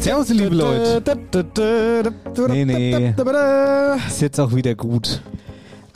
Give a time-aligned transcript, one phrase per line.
[0.00, 1.02] Servus, liebe Leute.
[2.48, 3.14] Nee, nee.
[4.06, 5.06] Ist jetzt auch wieder gut.
[5.06, 5.18] Ist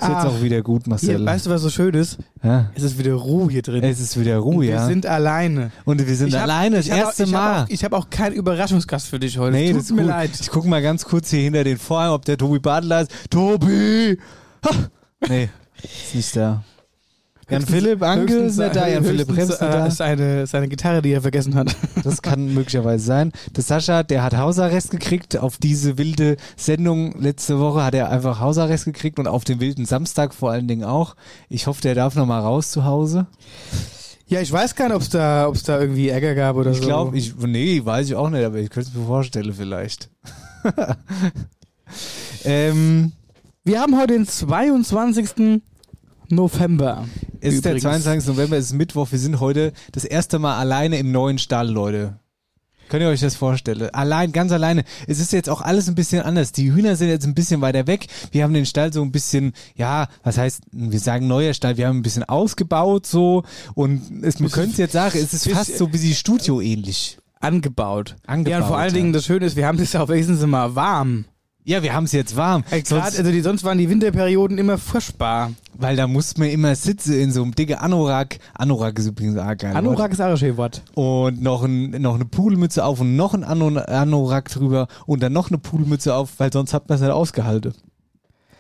[0.01, 1.17] jetzt Ach, auch wieder gut, Marcel.
[1.17, 2.19] Hier, weißt du, was so schön ist?
[2.43, 2.71] ja?
[2.75, 3.83] Es ist wieder Ruhe hier drin.
[3.85, 4.87] Es ist wieder Ruhe, wir ja.
[4.87, 5.71] sind alleine.
[5.85, 9.07] Und wir sind hab- alleine, das auch- erste ich auch, ich habe auch keinen Überraschungsgast
[9.07, 9.53] für dich heute.
[9.57, 10.11] nee, das tut ist mir gut.
[10.11, 10.31] leid.
[10.41, 13.13] Ich gucke mal ganz kurz hier hinter den Vorhang, ob der Tobi Badler ist.
[13.31, 14.19] Tobi!
[14.67, 14.71] Ha!
[15.29, 15.49] Nee,
[15.83, 16.63] ist nicht da.
[17.51, 19.87] Jan Philipp Anke ist nicht da, Jan Philipp Rems ist da.
[19.87, 21.75] ist eine, seine Gitarre, die er vergessen hat.
[22.05, 23.33] Das kann möglicherweise sein.
[23.57, 25.37] Der Sascha, der hat Hausarrest gekriegt.
[25.39, 29.87] Auf diese wilde Sendung letzte Woche hat er einfach Hausarrest gekriegt und auf den wilden
[29.87, 31.17] Samstag vor allen Dingen auch.
[31.49, 33.27] Ich hoffe, der darf noch mal raus zu Hause.
[34.27, 36.79] ja, ich weiß gar nicht, ob es da, ob's da irgendwie Ärger gab oder Ich
[36.79, 36.85] so.
[36.85, 40.11] glaube, ich, nee, weiß ich auch nicht, aber ich könnte es mir vorstellen vielleicht.
[42.45, 43.13] ähm,
[43.65, 45.63] Wir haben heute den 22.
[46.31, 47.07] November.
[47.45, 48.03] Es ist der Übrigens.
[48.03, 48.29] 22.
[48.29, 49.09] November, es ist Mittwoch.
[49.11, 52.19] Wir sind heute das erste Mal alleine im neuen Stall, Leute.
[52.89, 53.89] Könnt ihr euch das vorstellen?
[53.95, 54.85] Allein, ganz alleine.
[55.07, 56.53] Es ist jetzt auch alles ein bisschen anders.
[56.53, 58.07] Die Hühner sind jetzt ein bisschen weiter weg.
[58.31, 61.89] Wir haben den Stall so ein bisschen, ja, was heißt, wir sagen neuer Stall, wir
[61.89, 63.43] haben ein bisschen ausgebaut so
[63.75, 67.19] und es, man könnte jetzt sagen, es ist fast so wie die Studio ähnlich.
[67.41, 68.17] Angebaut.
[68.27, 68.95] Angebaut, Ja, und vor allen.
[68.95, 71.25] Dingen, das Schöne ist, wir haben es ja auch wenigstens immer warm.
[71.67, 72.63] Ja, wir haben es jetzt warm.
[72.71, 75.51] Ey, grad, Sonst- also die, sonst waren die Winterperioden immer furchtbar.
[75.79, 78.39] Weil da muss man immer sitzen in so einem dicke Anorak.
[78.53, 79.75] Anorak ist übrigens auch geil.
[79.75, 80.83] Anorak ist auch ein schönes Wort.
[80.95, 85.33] Und noch, ein, noch eine Pudelmütze auf und noch ein Ano- Anorak drüber und dann
[85.33, 87.73] noch eine Pudelmütze auf, weil sonst hat man es nicht ausgehalten.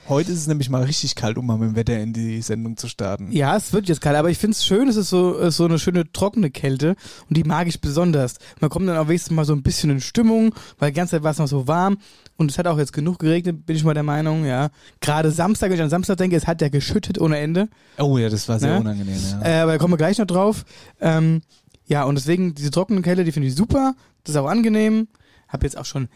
[0.06, 2.76] Heute ist es nämlich mal richtig kalt, um mal mit dem Wetter in die Sendung
[2.76, 3.32] zu starten.
[3.32, 5.64] Ja, es wird jetzt kalt, aber ich finde es schön, es ist so, ist so
[5.64, 6.94] eine schöne trockene Kälte
[7.28, 8.34] und die mag ich besonders.
[8.60, 11.22] Man kommt dann auch wenigstens mal so ein bisschen in Stimmung, weil die ganze Zeit
[11.22, 11.96] war es noch so warm
[12.36, 14.68] und es hat auch jetzt genug geregnet, bin ich mal der Meinung, ja.
[15.00, 18.28] Gerade Samstag, wenn ich an Samstag denke, es hat ja geschüttet ohne Ende, Oh ja,
[18.28, 18.78] das war sehr Ja?
[18.78, 19.46] unangenehm, ja.
[19.46, 20.64] äh, aber da kommen wir gleich noch drauf.
[21.00, 21.40] Ähm,
[21.86, 25.08] ja, und deswegen diese trockene Kälte, die finde ich super, das ist auch angenehm.
[25.48, 26.08] Hab jetzt auch schon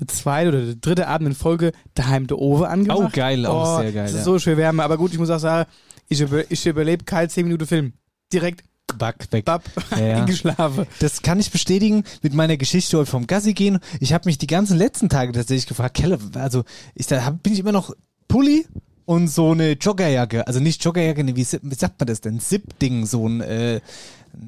[0.00, 2.98] der zweite oder der dritte Abend in Folge daheim der Oven angemacht.
[3.02, 4.24] Oh, geil, auch Oh, sehr geil, Das ist ja.
[4.24, 5.68] so schön Wärme, aber gut, ich muss auch sagen,
[6.08, 7.92] ich, über, ich überlebe kalt 10 Minuten Film.
[8.32, 8.64] Direkt
[8.98, 9.44] Back weg.
[9.44, 9.62] Bab,
[9.96, 10.84] Ja, geschlafen.
[10.98, 13.78] Das kann ich bestätigen mit meiner Geschichte heute vom Gassi gehen.
[14.00, 16.64] Ich habe mich die ganzen letzten Tage tatsächlich gefragt, Kelle, also
[16.96, 17.94] ich, da hab, bin ich immer noch
[18.26, 18.66] Pulli
[19.04, 20.46] und so eine Joggerjacke.
[20.46, 22.40] Also nicht Joggerjacke, wie, wie sagt man das denn?
[22.40, 23.80] Zip-Ding, so ein äh,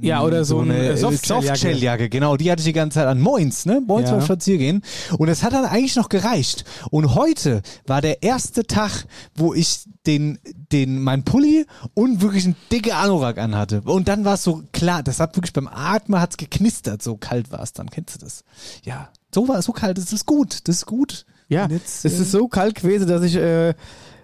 [0.00, 2.08] Ja, oder so eine, äh, Softshelljacke.
[2.08, 3.20] Genau, die hatte ich die ganze Zeit an.
[3.20, 3.80] Moins, ne?
[3.80, 4.16] Moins Ja.
[4.16, 4.82] beim Spaziergehen.
[5.18, 6.64] Und das hat dann eigentlich noch gereicht.
[6.90, 9.04] Und heute war der erste Tag,
[9.34, 10.38] wo ich den,
[10.72, 13.82] den, mein Pulli und wirklich einen dicke Anorak anhatte.
[13.84, 17.52] Und dann war es so klar, das hat wirklich beim Atmen hat's geknistert, so kalt
[17.52, 17.90] war es dann.
[17.90, 18.44] Kennst du das?
[18.84, 19.10] Ja.
[19.34, 21.24] So war so kalt, das ist gut, das ist gut.
[21.48, 23.74] Ja, jetzt, es äh, ist so kalt gewesen, dass ich äh,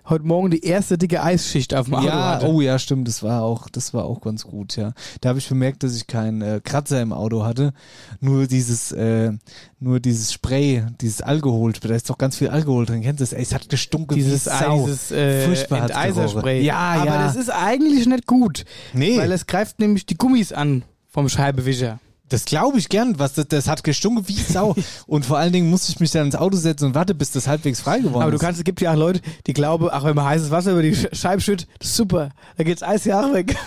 [0.08, 2.46] heute Morgen die erste dicke Eisschicht auf dem Auto ja, hatte.
[2.46, 4.92] oh ja, stimmt, das war auch, das war auch ganz gut, ja.
[5.20, 7.72] Da habe ich bemerkt, dass ich keinen äh, Kratzer im Auto hatte,
[8.20, 9.32] nur dieses, äh,
[9.80, 13.32] nur dieses Spray, dieses Alkohol, da ist doch ganz viel Alkohol drin, kennst du das?
[13.32, 14.84] Ey, es hat gestunken Dieses, wie Sau.
[14.84, 16.62] dieses äh, Furchtbar hat's Enteiserspray.
[16.62, 16.64] gerochen.
[16.64, 17.26] Ja, Aber ja.
[17.26, 22.00] das ist eigentlich nicht gut, nee, weil es greift nämlich die Gummis an vom Scheibewischer.
[22.28, 24.74] Das glaube ich gern, was das, das hat gestunken wie Sau.
[25.06, 27.46] Und vor allen Dingen musste ich mich dann ins Auto setzen und warte, bis das
[27.48, 28.42] halbwegs frei geworden Aber du ist.
[28.42, 30.94] kannst, es gibt ja auch Leute, die glauben, ach, wenn man heißes Wasser über die
[30.94, 33.56] Sch- Scheibe schüttet, ist super, da geht's Eis ja auch weg.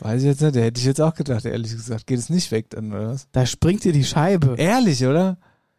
[0.00, 2.06] Weiß ich jetzt nicht, der hätte ich jetzt auch gedacht, ehrlich gesagt.
[2.06, 3.28] Geht es nicht weg dann, oder was?
[3.32, 4.56] Da springt dir die Scheibe.
[4.56, 5.36] Ehrlich, oder?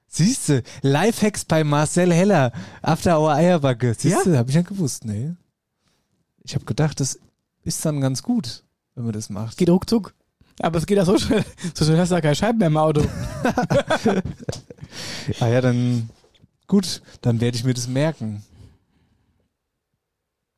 [0.07, 2.51] Siehst du, Lifehacks bei Marcel Heller,
[2.81, 3.95] After Hour Eierbacke.
[3.98, 5.34] Siehst du, hab ich ja gewusst, nee.
[6.44, 7.19] Ich habe gedacht, das
[7.63, 8.63] ist dann ganz gut,
[8.95, 9.57] wenn man das macht.
[9.57, 10.13] Geht ruckzuck.
[10.59, 11.44] Aber es geht ja so schnell.
[11.73, 13.03] So schnell hast du ja keine Scheiben mehr im Auto.
[15.39, 16.09] Ah ja, dann
[16.67, 18.44] gut, dann werde ich mir das merken.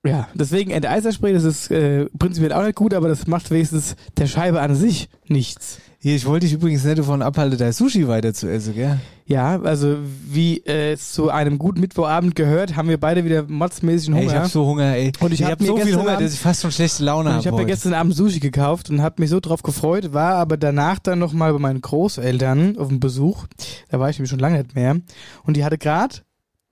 [0.05, 4.27] Ja, deswegen Enteiserspray, das ist äh, prinzipiell auch nicht gut, aber das macht wenigstens der
[4.27, 5.79] Scheibe an sich nichts.
[6.05, 8.99] Hier, ich wollte dich übrigens nicht davon abhalten, dein Sushi weiter zu essen, gell?
[9.25, 9.97] Ja, also
[10.29, 14.27] wie äh, es zu einem guten Mittwochabend gehört, haben wir beide wieder motzmäßigen Hunger.
[14.27, 15.11] Ey, ich hab so Hunger, ey.
[15.19, 17.31] Und ich hab hab mir so viel Hunger, Abend- dass ich fast schon schlechte Laune
[17.31, 17.39] habe.
[17.39, 20.57] ich habe mir gestern Abend Sushi gekauft und habe mich so drauf gefreut, war aber
[20.57, 23.47] danach dann nochmal bei meinen Großeltern auf dem Besuch.
[23.89, 24.97] Da war ich nämlich schon lange nicht mehr.
[25.41, 26.17] Und die hatte gerade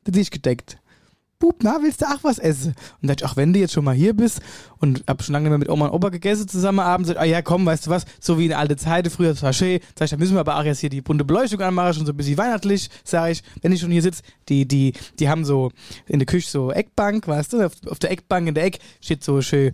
[0.06, 0.77] den Tisch gedeckt.
[1.43, 2.73] Bub, na, willst du auch was essen?
[3.01, 4.39] Und dachte ich, ach, wenn du jetzt schon mal hier bist
[4.79, 7.25] und hab schon lange nicht mehr mit Oma und Opa gegessen zusammen abends, sag, ah
[7.25, 10.05] ja, komm, weißt du was, so wie in alte Zeiten, früher, das war schön, sag
[10.05, 12.15] ich, da müssen wir aber auch jetzt hier die bunte Beleuchtung anmachen, schon so ein
[12.15, 15.71] bisschen weihnachtlich, sag ich, wenn ich schon hier sitze, die, die, die haben so
[16.07, 19.21] in der Küche so Eckbank, weißt du, auf, auf der Eckbank in der Eck steht
[19.21, 19.73] so schön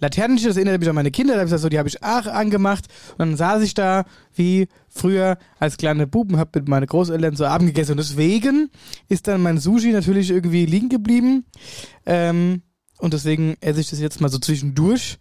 [0.00, 2.02] Laternenlicht, das erinnert mich an meine Kinder, da hab ich gesagt, so, die habe ich
[2.02, 2.86] auch angemacht.
[3.12, 7.46] Und dann saß ich da wie früher als kleine Buben, hab mit meinen Großeltern so
[7.46, 7.92] Abend gegessen.
[7.92, 8.68] Und deswegen
[9.08, 11.44] ist dann mein Sushi natürlich irgendwie liegen geblieben.
[12.06, 12.62] Ähm,
[12.98, 15.18] und deswegen esse ich das jetzt mal so zwischendurch.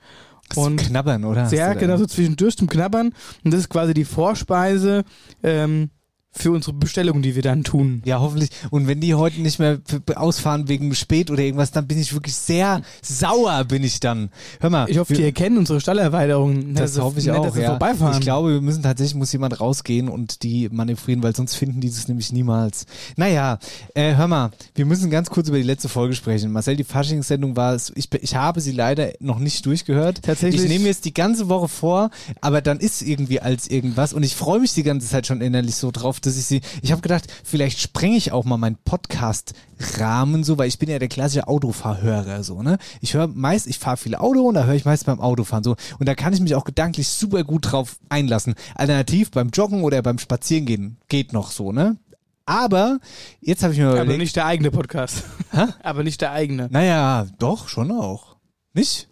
[0.49, 1.43] Zum und Knabbern, oder?
[1.43, 3.13] Da- genau so zwischendurch zum Knabbern.
[3.43, 5.03] Und das ist quasi die Vorspeise
[5.43, 5.91] ähm,
[6.31, 8.01] für unsere Bestellung, die wir dann tun.
[8.05, 8.49] Ja, hoffentlich.
[8.69, 9.79] Und wenn die heute nicht mehr
[10.15, 14.29] ausfahren wegen spät oder irgendwas, dann bin ich wirklich sehr sauer, bin ich dann.
[14.59, 14.89] Hör mal.
[14.89, 16.75] Ich hoffe, die wir- erkennen unsere Stallerweiterung.
[16.75, 17.69] das Nicht, hoffe ich nicht, auch, ja.
[17.71, 18.13] vorbeifahren.
[18.13, 21.89] Ich glaube, wir müssen tatsächlich, muss jemand rausgehen und die manövrieren, weil sonst finden die
[21.89, 22.85] das nämlich niemals.
[23.15, 23.57] Naja,
[23.95, 26.51] äh, hör mal, wir müssen ganz kurz über die letzte Folge sprechen.
[26.51, 30.21] Marcel, die Faschingssendung war es, ich, ich habe sie leider noch nicht durchgehört.
[30.21, 32.11] Tatsächlich- Ich nehme jetzt die ganze Woche vor,
[32.41, 35.75] aber dann ist irgendwie als irgendwas und ich freue mich die ganze Zeit schon innerlich
[35.75, 40.43] so drauf, dass ich sie, ich habe gedacht, vielleicht sprenge ich auch mal meinen Podcast-Rahmen
[40.43, 42.77] so, weil ich bin ja der klassische Autofahrhörer so, ne?
[43.01, 45.75] Ich höre meist, ich fahre viel Auto und da höre ich meist beim Autofahren so
[45.99, 48.55] und da kann ich mich auch gedanklich super gut drauf einlassen.
[48.75, 51.97] Alternativ beim Joggen oder beim Spazierengehen geht noch so, ne?
[52.45, 52.99] Aber
[53.41, 55.23] jetzt habe ich mir Aber überlegt, nicht der eigene Podcast.
[55.51, 55.65] Hä?
[55.83, 56.67] Aber nicht der eigene.
[56.71, 58.37] naja, doch, schon auch.
[58.73, 59.07] Nicht?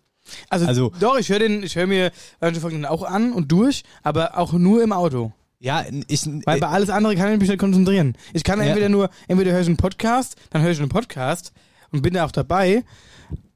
[0.49, 2.11] Also, Also- doch, ich höre höre mir
[2.41, 5.31] manche Folgen auch an und durch, aber auch nur im Auto.
[5.59, 8.15] Ja, ich, Weil bei alles andere kann ich mich nicht konzentrieren.
[8.33, 8.65] Ich kann Ja.
[8.67, 11.51] entweder nur, entweder höre ich einen Podcast, dann höre ich einen Podcast
[11.91, 12.83] und bin da auch dabei.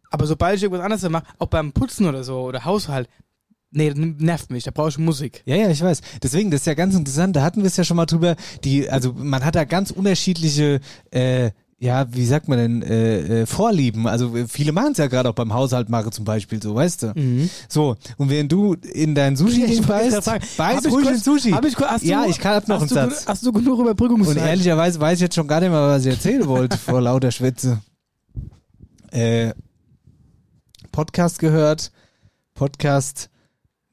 [0.10, 3.08] Aber sobald ich irgendwas anderes mache, auch beim Putzen oder so oder Haushalt,
[3.70, 5.44] nee, das nervt mich, da brauche ich Musik.
[5.46, 6.02] Ja, ja, ich weiß.
[6.24, 7.36] Deswegen, das ist ja ganz interessant.
[7.36, 8.36] Da hatten wir es ja schon mal drüber.
[8.64, 10.80] Die, also man hat da ganz unterschiedliche,
[11.12, 11.52] äh,
[11.84, 14.06] ja, wie sagt man denn, äh, äh, Vorlieben.
[14.06, 17.02] Also äh, viele machen es ja gerade auch beim Haushalt mache zum Beispiel so, weißt
[17.04, 17.50] du?
[17.68, 21.08] So, und während du in dein Sushi Ich beißt, gerade sagen, beiß hab ich ruhig
[21.08, 21.50] kurz- Sushi.
[21.50, 23.26] Hab ich, hast ja, du, ich kann hab noch einen du, Satz.
[23.26, 24.38] Hast du genug Überbrückungszeit?
[24.38, 27.32] Und ehrlicherweise weiß ich jetzt schon gar nicht mehr, was ich erzählen wollte vor lauter
[27.32, 27.82] Schwätze.
[29.10, 29.54] Äh,
[30.92, 31.92] Podcast gehört,
[32.54, 33.32] Podcast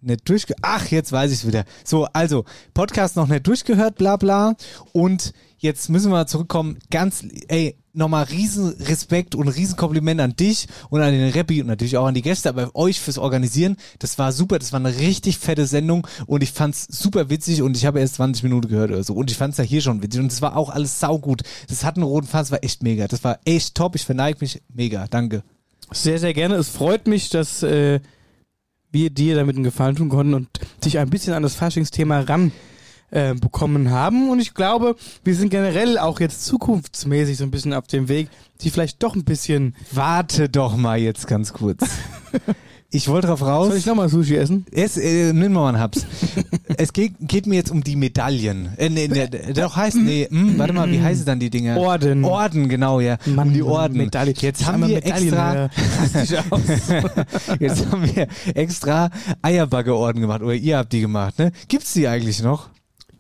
[0.02, 0.55] nicht durchge...
[0.61, 1.64] Ach, jetzt weiß ich es wieder.
[1.85, 2.44] So, also,
[2.75, 4.56] Podcast noch nicht durchgehört, bla bla.
[4.93, 6.79] Und jetzt müssen wir zurückkommen.
[6.91, 11.67] Ganz, ey, nochmal riesen Respekt und riesen Kompliment an dich und an den Rappi und
[11.67, 13.77] natürlich auch an die Gäste, aber euch fürs Organisieren.
[13.99, 17.77] Das war super, das war eine richtig fette Sendung und ich fand's super witzig und
[17.77, 20.21] ich habe erst 20 Minuten gehört oder so und ich fand's ja hier schon witzig
[20.21, 21.43] und es war auch alles saugut.
[21.69, 23.09] Das hat einen roten Faden, es war echt mega.
[23.09, 25.07] Das war echt top, ich verneige mich mega.
[25.09, 25.43] Danke.
[25.91, 26.55] Sehr, sehr gerne.
[26.55, 28.01] Es freut mich, dass äh,
[28.91, 30.49] wir dir damit einen Gefallen tun konnten und
[30.85, 32.53] dich ein bisschen an das Faschingsthema ran
[33.11, 34.31] äh, bekommen haben.
[34.31, 38.29] Und ich glaube, wir sind generell auch jetzt zukunftsmäßig so ein bisschen auf dem Weg,
[38.61, 39.75] die vielleicht doch ein bisschen.
[39.93, 41.85] Warte doch mal jetzt ganz kurz.
[42.91, 43.69] Ich wollte drauf raus.
[43.69, 44.65] Soll ich nochmal Sushi essen?
[44.71, 46.07] Es, äh, nimm mal einen Haps.
[46.79, 48.71] es geht, geht mir jetzt um die Medaillen.
[48.79, 51.77] Äh, nee, nee, doch heißt, nee, hm, warte mal, wie heißen dann die Dinger?
[51.77, 52.25] Orden.
[52.25, 53.19] Orden, genau, ja.
[53.27, 53.99] Mann, um die Orden.
[53.99, 54.33] Medaille.
[54.38, 55.69] Jetzt haben wir extra,
[57.61, 59.11] jetzt haben wir extra
[59.43, 60.41] Eierbacke-Orden gemacht.
[60.41, 61.53] Oder ihr habt die gemacht, ne?
[61.69, 62.71] Gibt's die eigentlich noch?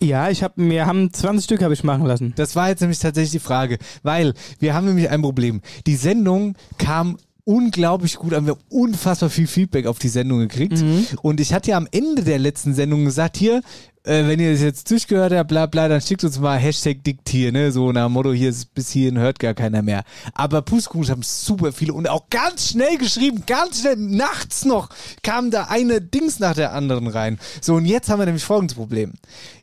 [0.00, 2.32] Ja, ich habe mir haben 20 Stück habe ich machen lassen.
[2.36, 5.60] Das war jetzt nämlich tatsächlich die Frage, weil wir haben nämlich ein Problem.
[5.86, 8.44] Die Sendung kam unglaublich gut an.
[8.44, 10.84] Wir haben unfassbar viel Feedback auf die Sendung gekriegt.
[11.22, 13.62] Und ich hatte ja am Ende der letzten Sendung gesagt, hier,
[14.08, 17.52] äh, wenn ihr das jetzt durchgehört habt, bla bla, dann schickt uns mal Hashtag Diktier,
[17.52, 17.70] ne?
[17.70, 20.02] So nach dem Motto, hier ist bis hierhin hört gar keiner mehr.
[20.34, 24.88] Aber Pustekuchen haben super viele und auch ganz schnell geschrieben, ganz schnell, nachts noch
[25.22, 27.38] kam da eine Dings nach der anderen rein.
[27.60, 29.12] So, und jetzt haben wir nämlich folgendes Problem.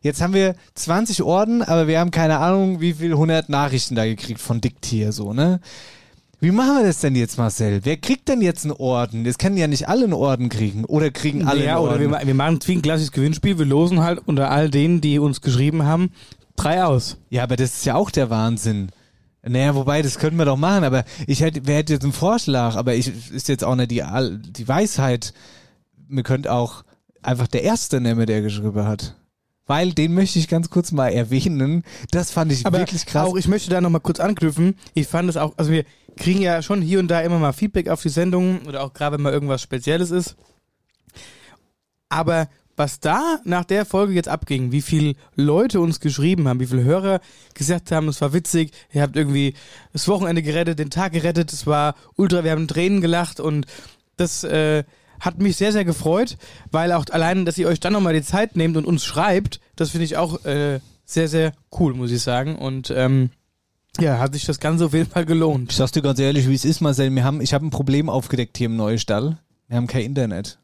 [0.02, 4.06] Jetzt haben wir 20 Orden, aber wir haben keine Ahnung, wie viel 100 Nachrichten da
[4.06, 5.60] gekriegt von Diktier, so, ne?
[6.40, 7.82] Wie machen wir das denn jetzt, Marcel?
[7.84, 9.26] Wer kriegt denn jetzt einen Orden?
[9.26, 10.86] Es können ja nicht alle einen Orden kriegen.
[10.86, 12.02] Oder kriegen alle ja, einen oder Orden.
[12.02, 13.58] wir, ma- wir machen wie ein klassisches Gewinnspiel.
[13.58, 16.12] Wir losen halt unter all denen, die uns geschrieben haben,
[16.56, 17.18] drei aus.
[17.30, 18.90] Ja, aber das ist ja auch der Wahnsinn.
[19.48, 22.76] Naja, wobei, das könnten wir doch machen, aber ich hätte, wer hätte jetzt einen Vorschlag,
[22.76, 24.04] aber ich, ist jetzt auch nicht die,
[24.52, 25.34] die Weisheit.
[26.08, 26.84] Wir könnten auch
[27.22, 29.16] einfach der Erste nehmen, der geschrieben hat.
[29.68, 31.84] Weil, den möchte ich ganz kurz mal erwähnen.
[32.12, 33.28] Das fand ich Aber wirklich krass.
[33.28, 34.76] auch, ich möchte da nochmal kurz anknüpfen.
[34.94, 35.86] Ich fand es auch, also wir
[36.18, 39.16] kriegen ja schon hier und da immer mal Feedback auf die Sendung oder auch gerade
[39.16, 40.36] wenn mal irgendwas Spezielles ist.
[42.10, 46.68] Aber was da nach der Folge jetzt abging, wie viele Leute uns geschrieben haben, wie
[46.68, 47.22] viele Hörer
[47.54, 49.54] gesagt haben, es war witzig, ihr habt irgendwie
[49.94, 53.66] das Wochenende gerettet, den Tag gerettet, es war ultra, wir haben Tränen gelacht und
[54.18, 54.84] das äh,
[55.20, 56.38] hat mich sehr, sehr gefreut,
[56.72, 59.92] weil auch allein, dass ihr euch dann nochmal die Zeit nehmt und uns schreibt, das
[59.92, 62.56] finde ich auch äh, sehr, sehr cool, muss ich sagen.
[62.58, 63.30] Und ähm,
[64.00, 65.72] ja, hat sich das Ganze auf jeden Fall gelohnt.
[65.72, 67.14] Ich sag's dir ganz ehrlich, wie es ist, Marcel.
[67.14, 69.38] Wir haben, ich habe ein Problem aufgedeckt hier im Neustall.
[69.68, 70.60] Wir haben kein Internet.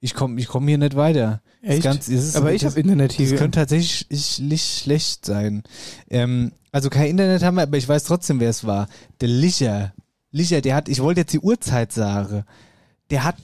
[0.00, 1.40] Ich komme ich komm hier nicht weiter.
[1.62, 1.82] Echt?
[1.82, 3.30] Ganz, Aber ich habe Internet hier.
[3.30, 5.62] Das könnte tatsächlich ich- nicht schlecht sein.
[6.10, 8.88] Ähm, also kein Internet haben wir, aber ich weiß trotzdem, wer es war.
[9.20, 9.94] Der Licher.
[10.30, 12.44] Licher, der hat, ich wollte jetzt die Uhrzeit sagen.
[13.10, 13.36] Der hat,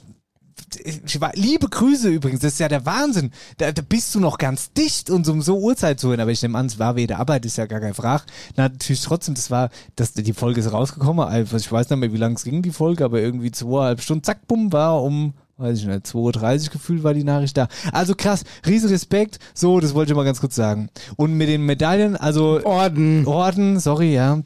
[1.35, 3.31] liebe Grüße übrigens, das ist ja der Wahnsinn.
[3.59, 6.21] Da, da bist du noch ganz dicht, uns um so Uhrzeit zu hören.
[6.21, 8.25] Aber ich nehme an, es war wegen der Arbeit, ist ja gar keine Frage.
[8.57, 11.27] Na, natürlich trotzdem, das war, das, die Folge ist rausgekommen.
[11.27, 14.25] Also ich weiß nicht mehr, wie lang es ging, die Folge, aber irgendwie zweieinhalb Stunden,
[14.25, 17.69] zack, bumm, war um weiß ich nicht, 2.30 Uhr gefühlt war die Nachricht da.
[17.93, 19.39] Also krass, riesen Respekt.
[19.55, 20.89] So, das wollte ich mal ganz kurz sagen.
[21.17, 23.27] Und mit den Medaillen, also Orden.
[23.27, 24.41] Orden, sorry, ja.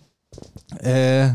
[0.80, 1.28] Äh,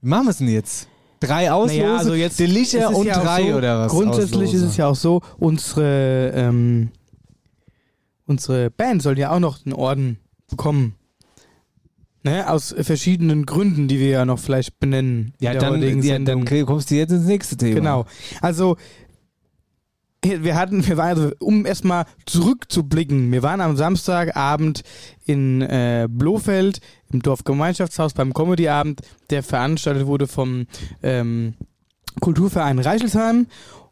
[0.00, 0.89] wie machen wir es denn jetzt?
[1.20, 3.92] Drei Auslose, Naja, also jetzt, Licher ist und ja drei so, oder was?
[3.92, 4.56] Grundsätzlich Auslose.
[4.56, 6.90] ist es ja auch so, unsere, ähm,
[8.26, 10.94] unsere Band soll ja auch noch den Orden bekommen.
[12.22, 12.50] Ne?
[12.50, 15.32] Aus verschiedenen Gründen, die wir ja noch vielleicht benennen.
[15.40, 17.74] Ja, dann, ja, dann kommst du jetzt ins nächste Thema.
[17.74, 18.06] Genau.
[18.40, 18.76] Also,
[20.24, 24.82] wir hatten, wir waren, also, um erstmal zurückzublicken, wir waren am Samstagabend
[25.24, 26.80] in äh, Blofeld
[27.12, 29.00] im Dorfgemeinschaftshaus beim Comedyabend,
[29.30, 30.66] der veranstaltet wurde vom
[31.02, 31.54] ähm,
[32.20, 33.46] Kulturverein Reichelsheim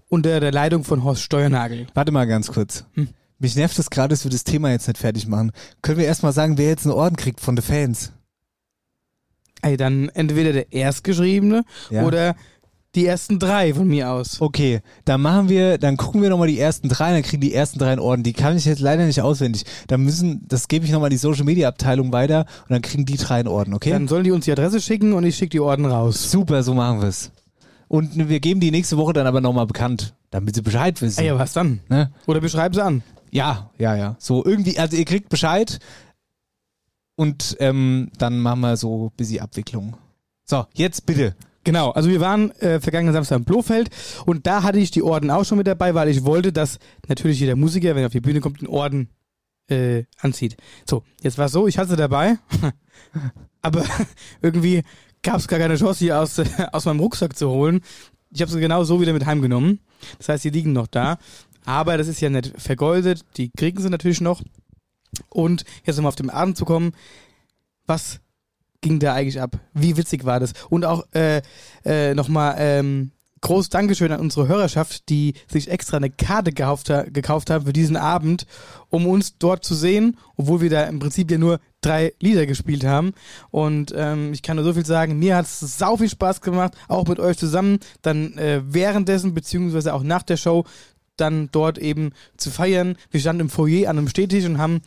[0.09, 1.87] unter der Leitung von Horst Steuernagel.
[1.95, 2.85] Warte mal ganz kurz.
[2.95, 3.09] Hm.
[3.39, 5.53] Mich nervt es gerade, dass wir das Thema jetzt nicht fertig machen.
[5.81, 8.13] Können wir erstmal sagen, wer jetzt einen Orden kriegt von den Fans?
[9.63, 12.05] Ey, dann entweder der Erstgeschriebene Ja.
[12.05, 12.37] oder
[12.99, 14.41] die ersten drei von mir aus.
[14.41, 17.79] Okay, dann machen wir, dann gucken wir nochmal die ersten drei, dann kriegen die ersten
[17.79, 18.23] drei einen Orden.
[18.23, 19.65] Die kann ich jetzt leider nicht auswendig.
[19.87, 23.17] Dann müssen, das gebe ich nochmal die Social Media Abteilung weiter und dann kriegen die
[23.17, 23.91] drei einen Orden, okay?
[23.91, 26.31] Dann sollen die uns die Adresse schicken und ich schicke die Orden raus.
[26.31, 27.31] Super, so machen wir es.
[27.89, 31.21] Und wir geben die nächste Woche dann aber nochmal bekannt, damit sie Bescheid wissen.
[31.21, 31.81] Ey, ja, was dann?
[31.89, 32.13] Ne?
[32.27, 33.03] Oder beschreib sie an.
[33.31, 34.17] Ja, ja, ja.
[34.19, 35.79] So irgendwie, also ihr kriegt Bescheid
[37.17, 39.97] und ähm, dann machen wir so ein bisschen Abwicklung.
[40.45, 41.35] So, jetzt bitte.
[41.69, 43.91] Genau, also wir waren äh, vergangenen Samstag in Blofeld
[44.25, 47.41] und da hatte ich die Orden auch schon mit dabei, weil ich wollte, dass natürlich
[47.41, 49.11] jeder Musiker, wenn er auf die Bühne kommt, den Orden
[49.69, 50.57] äh, anzieht.
[50.89, 52.39] So, jetzt war es so, ich hatte sie dabei,
[53.61, 53.85] aber
[54.41, 54.83] irgendwie
[55.23, 57.83] gab es gar keine Chance, die aus, äh, aus meinem Rucksack zu holen.
[58.31, 59.81] Ich habe sie genau so wieder mit heimgenommen.
[60.17, 61.19] Das heißt, die liegen noch da.
[61.67, 64.41] Aber das ist ja nicht vergoldet, die kriegen sie natürlich noch.
[65.29, 66.93] Und jetzt nochmal auf den Abend zu kommen,
[67.85, 68.21] was
[68.81, 69.59] ging da eigentlich ab?
[69.75, 70.53] Wie witzig war das?
[70.69, 71.43] Und auch äh,
[71.85, 77.51] äh, nochmal ähm, groß Dankeschön an unsere Hörerschaft, die sich extra eine Karte gekauft, gekauft
[77.51, 78.47] haben für diesen Abend,
[78.91, 82.85] um uns dort zu sehen, obwohl wir da im Prinzip ja nur drei Lieder gespielt
[82.85, 83.13] haben.
[83.51, 86.75] Und ähm, ich kann nur so viel sagen, mir hat es sau viel Spaß gemacht,
[86.89, 90.65] auch mit euch zusammen, dann äh, währenddessen, beziehungsweise auch nach der Show,
[91.17, 92.97] dann dort eben zu feiern.
[93.11, 94.83] Wir standen im Foyer an einem Stehtisch und haben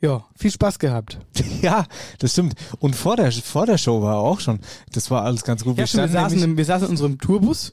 [0.00, 1.18] ja, viel Spaß gehabt.
[1.62, 1.86] Ja,
[2.18, 2.54] das stimmt.
[2.78, 4.60] Und vor der, vor der Show war auch schon,
[4.92, 5.78] das war alles ganz gut.
[5.78, 7.72] Ja, stimmt, wir, saßen im, wir saßen in unserem Tourbus.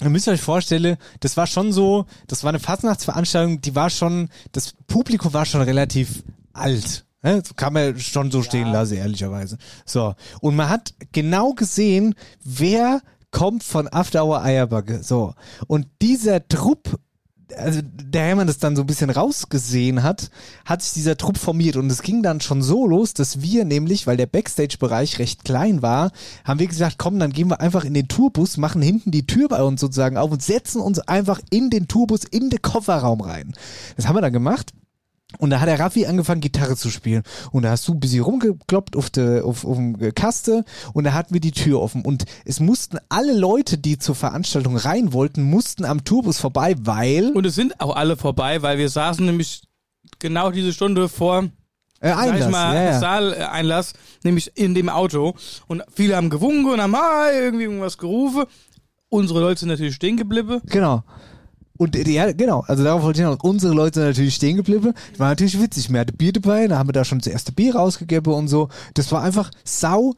[0.00, 4.28] Ihr müsst euch vorstellen, das war schon so, das war eine Fastnachtsveranstaltung, die war schon,
[4.52, 7.06] das Publikum war schon relativ alt.
[7.22, 7.42] Ne?
[7.56, 9.56] Kann man schon so stehen lassen, ehrlicherweise.
[9.86, 10.14] So.
[10.40, 15.02] Und man hat genau gesehen, wer kommt von After Hour Eierbacke.
[15.02, 15.34] So.
[15.66, 16.98] Und dieser Trupp,
[17.58, 20.30] also der Hermann das dann so ein bisschen rausgesehen hat,
[20.64, 24.06] hat sich dieser Trupp formiert und es ging dann schon so los, dass wir nämlich,
[24.06, 26.12] weil der Backstage-Bereich recht klein war,
[26.44, 29.48] haben wir gesagt, komm, dann gehen wir einfach in den Tourbus, machen hinten die Tür
[29.48, 33.54] bei uns sozusagen auf und setzen uns einfach in den Tourbus, in den Kofferraum rein.
[33.96, 34.72] Das haben wir dann gemacht.
[35.38, 37.22] Und da hat der Raffi angefangen, Gitarre zu spielen.
[37.52, 41.12] Und da hast du ein bisschen rumgekloppt auf der auf, auf dem Kaste und da
[41.12, 42.02] hatten wir die Tür offen.
[42.02, 47.32] Und es mussten alle Leute, die zur Veranstaltung rein wollten, mussten am Tourbus vorbei, weil
[47.32, 49.62] Und es sind auch alle vorbei, weil wir saßen nämlich
[50.18, 51.44] genau diese Stunde vor
[52.00, 52.98] äh, sag ich Einlass, mal, ja, ja.
[52.98, 53.92] Saaleinlass,
[54.24, 55.34] nämlich in dem Auto.
[55.66, 58.44] Und viele haben gewunken und haben ah, irgendwie irgendwas gerufen.
[59.08, 60.60] Unsere Leute sind natürlich stehen geblieben.
[60.66, 61.02] Genau.
[61.76, 63.42] Und ja, genau, also darauf wollte ich noch.
[63.42, 64.92] Unsere Leute sind natürlich stehen geblieben.
[65.18, 65.90] War natürlich witzig.
[65.92, 68.68] Hatten Bier dabei, da haben wir da schon das erste Bier rausgegeben und so.
[68.94, 70.14] Das war einfach sau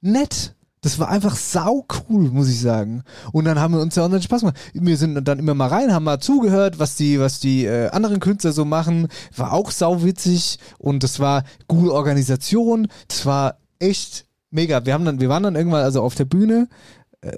[0.00, 0.54] nett.
[0.82, 3.04] Das war einfach sau cool, muss ich sagen.
[3.32, 4.58] Und dann haben wir uns ja unseren Spaß gemacht.
[4.74, 8.20] Wir sind dann immer mal rein, haben mal zugehört, was die, was die äh, anderen
[8.20, 9.08] Künstler so machen.
[9.34, 12.86] War auch sau witzig und das war gute Organisation.
[13.08, 14.84] Das war echt mega.
[14.84, 16.68] Wir haben dann, wir waren dann irgendwann also auf der Bühne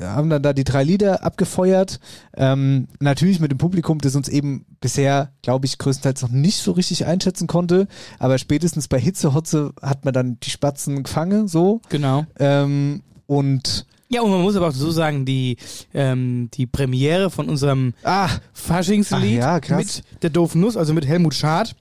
[0.01, 2.01] haben dann da die drei Lieder abgefeuert.
[2.37, 6.73] Ähm, natürlich mit dem Publikum, das uns eben bisher, glaube ich, größtenteils noch nicht so
[6.73, 7.89] richtig einschätzen konnte.
[8.19, 11.81] Aber spätestens bei Hitzehotze hat man dann die Spatzen gefangen, so.
[11.89, 12.27] Genau.
[12.39, 15.57] Ähm, und Ja, und man muss aber auch so sagen, die,
[15.95, 21.35] ähm, die Premiere von unserem ah, Faschingslied ja, mit der doofen Nuss, also mit Helmut
[21.35, 21.75] Schad,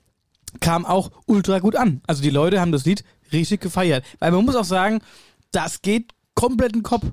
[0.60, 2.02] kam auch ultra gut an.
[2.08, 4.04] Also die Leute haben das Lied richtig gefeiert.
[4.20, 5.00] Weil man muss auch sagen,
[5.52, 7.06] das geht komplett in den Kopf.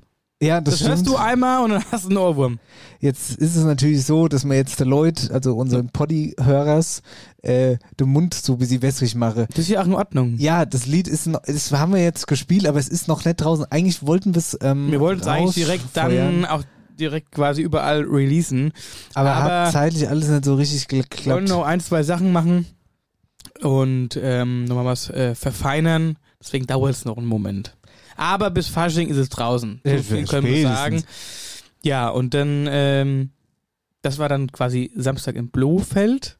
[0.43, 2.59] Ja, das, Das, hörst du einmal und dann hast du einen Ohrwurm.
[3.01, 7.03] Jetzt ist es natürlich so, dass man jetzt der Leute, also unseren Poddy-Hörers,
[7.43, 9.47] äh, den Mund so ein bisschen wässrig mache.
[9.51, 10.37] Das ist ja auch in Ordnung.
[10.39, 13.65] Ja, das Lied ist das haben wir jetzt gespielt, aber es ist noch nicht draußen.
[13.71, 16.63] Eigentlich wollten wir es ähm, Wir wollten es eigentlich direkt dann auch
[17.01, 18.73] direkt quasi überall releasen.
[19.15, 21.49] aber, aber- hat zeitlich alles nicht so richtig Wir wollen geklappt.
[21.49, 22.67] noch ein, zwei Sachen machen
[23.63, 26.17] und ähm, nochmal was äh, verfeinern.
[26.41, 27.77] Deswegen dauert es noch einen Moment.
[28.17, 29.81] Aber bis Fasching ist es draußen.
[29.85, 31.03] So Ja, viel können wir sagen.
[31.83, 33.31] Ja, und dann, ähm,
[34.03, 36.39] das war dann quasi Samstag im Blofeld.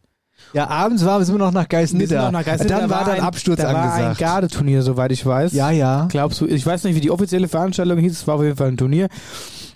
[0.55, 2.25] Ja, abends waren wir wir noch nach Geisnitter.
[2.25, 2.81] noch nach Geisnitter.
[2.81, 4.19] Dann Da war dann Absturz da war ein angesagt.
[4.19, 5.53] Gardeturnier, soweit ich weiß.
[5.53, 6.07] ja, ja.
[6.11, 8.69] Glaubst du, ich weiß nicht, wie die offizielle Veranstaltung hieß, es war auf jeden Fall
[8.69, 9.09] ein Turnier.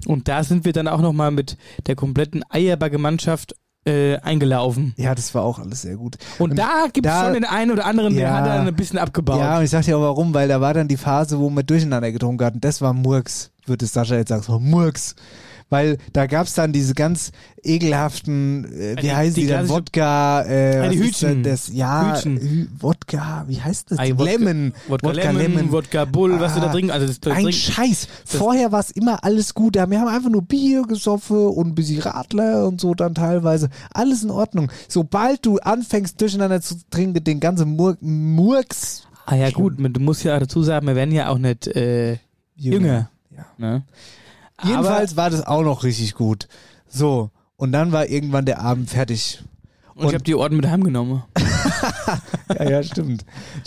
[0.06, 3.54] Und da sind wir dann auch nochmal mit der kompletten Eierbagge-Mannschaft
[3.86, 4.94] äh, eingelaufen.
[4.96, 6.16] Ja, das war auch alles sehr gut.
[6.38, 8.34] Und, da gibt es schon den einen oder anderen, der Ja.
[8.34, 9.38] hat dann ein bisschen abgebaut.
[9.38, 11.62] Ja, und ich sag dir auch warum, weil da war dann die Phase, wo wir
[11.62, 12.60] durcheinander getrunken hatten.
[12.60, 14.42] Das war Murks, würde es Sascha jetzt sagen.
[14.42, 15.14] So, Murks.
[15.68, 17.32] Weil da gab's dann diese ganz
[17.62, 19.68] ekelhaften, äh, wie Die- heißen die die, dann?
[19.68, 21.42] Wodka, äh, Ah, die Hütchen.
[21.42, 22.36] Das, ja, Hütchen.
[22.38, 23.98] Hü Wodka, wie heißt das?
[23.98, 24.72] Ei, Wodka- Lemon.
[24.88, 26.90] Wodka, Lemon, Wodka Bull, was du da Ah, trinken.
[26.92, 28.08] Also das, das Ein trink, Scheiß.
[28.24, 29.74] Vorher war es immer alles gut.
[29.74, 33.68] Wir haben einfach nur Bier gesoffen und ein bisschen Radler und so dann teilweise.
[33.92, 34.70] Alles in Ordnung.
[34.88, 39.02] Sobald du anfängst, durcheinander zu trinken, den ganzen Mur Murks.
[39.26, 42.18] ah ja gut, du musst ja dazu sagen, wir werden ja auch nicht äh,
[42.54, 43.10] jünger.
[43.36, 43.44] Ja.
[43.58, 43.82] Ne?
[44.62, 46.48] Jedenfalls war das auch noch richtig gut.
[46.88, 47.30] So.
[47.56, 49.42] Und dann war irgendwann der Abend fertig.
[49.90, 51.22] Aber, und ich habe die Orden mit heimgenommen.
[52.48, 53.24] Ja, ja, stimmt.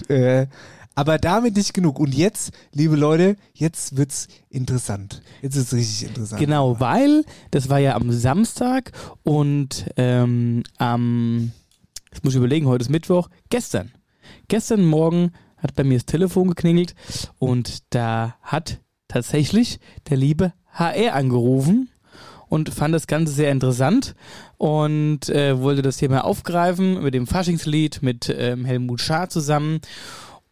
[0.08, 0.48] äh,
[0.96, 2.00] aber damit nicht genug.
[2.00, 5.22] Und jetzt, liebe Leute, jetzt wird's interessant.
[5.42, 6.40] Jetzt ist es richtig interessant.
[6.42, 8.92] Genau, weil das war ja am Samstag
[9.24, 11.52] und ähm, am,
[12.12, 13.92] jetzt muss ich überlegen, heute ist Mittwoch, gestern.
[14.48, 16.96] Gestern Morgen hat bei mir das Telefon geklingelt
[17.38, 21.90] und da hat tatsächlich der liebe HR angerufen
[22.48, 24.16] und fand das Ganze sehr interessant
[24.58, 29.80] und äh, wollte das Thema aufgreifen mit dem Faschingslied mit ähm, Helmut Schaar zusammen.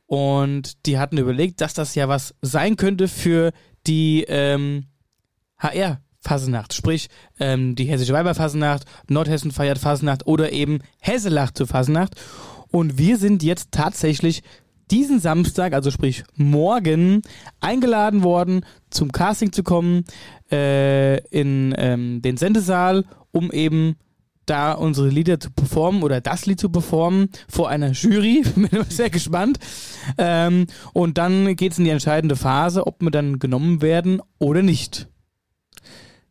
[0.06, 3.52] Und die hatten überlegt, dass das ja was sein könnte für
[3.88, 4.86] die ähm,
[5.58, 6.74] HR-Fasenacht.
[6.74, 7.10] Sprich,
[7.40, 12.16] ähm, die Hessische Weiberfasenacht, Nordhessen feiert Fasenacht oder eben Hesse lacht zur Fasenacht.
[12.70, 14.44] Und wir sind jetzt tatsächlich
[14.92, 17.22] diesen Samstag, also sprich morgen,
[17.60, 20.06] eingeladen worden, zum Casting zu kommen
[20.52, 23.96] äh, in ähm, den Sendesaal, um eben
[24.46, 28.44] da unsere Lieder zu performen oder das Lied zu performen vor einer Jury.
[28.56, 29.60] Bin immer sehr gespannt.
[30.18, 35.08] Ähm, und dann geht's in die entscheidende Phase, ob wir dann genommen werden oder nicht.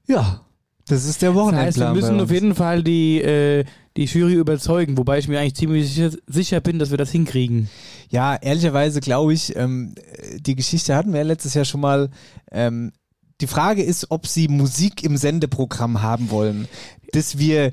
[0.07, 0.42] Ja.
[0.88, 1.66] Das ist der Das Wochenendplan.
[1.66, 3.64] heißt, wir müssen auf jeden Fall die, äh,
[3.97, 7.69] die Jury überzeugen, wobei ich mir eigentlich ziemlich sicher, sicher bin, dass wir das hinkriegen.
[8.09, 9.95] Ja, ehrlicherweise glaube ich, ähm,
[10.38, 12.11] die Geschichte hatten wir ja letztes Jahr schon mal.
[12.51, 12.92] Ähm,
[13.40, 16.69] die Frage ist, ob sie Musik im Sendeprogramm haben wollen,
[17.12, 17.73] dass wir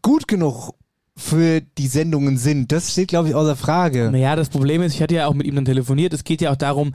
[0.00, 0.72] gut genug
[1.16, 2.72] für die Sendungen sind.
[2.72, 4.10] Das steht, glaube ich, außer Frage.
[4.10, 6.50] Naja, das Problem ist, ich hatte ja auch mit ihm dann telefoniert, es geht ja
[6.50, 6.94] auch darum,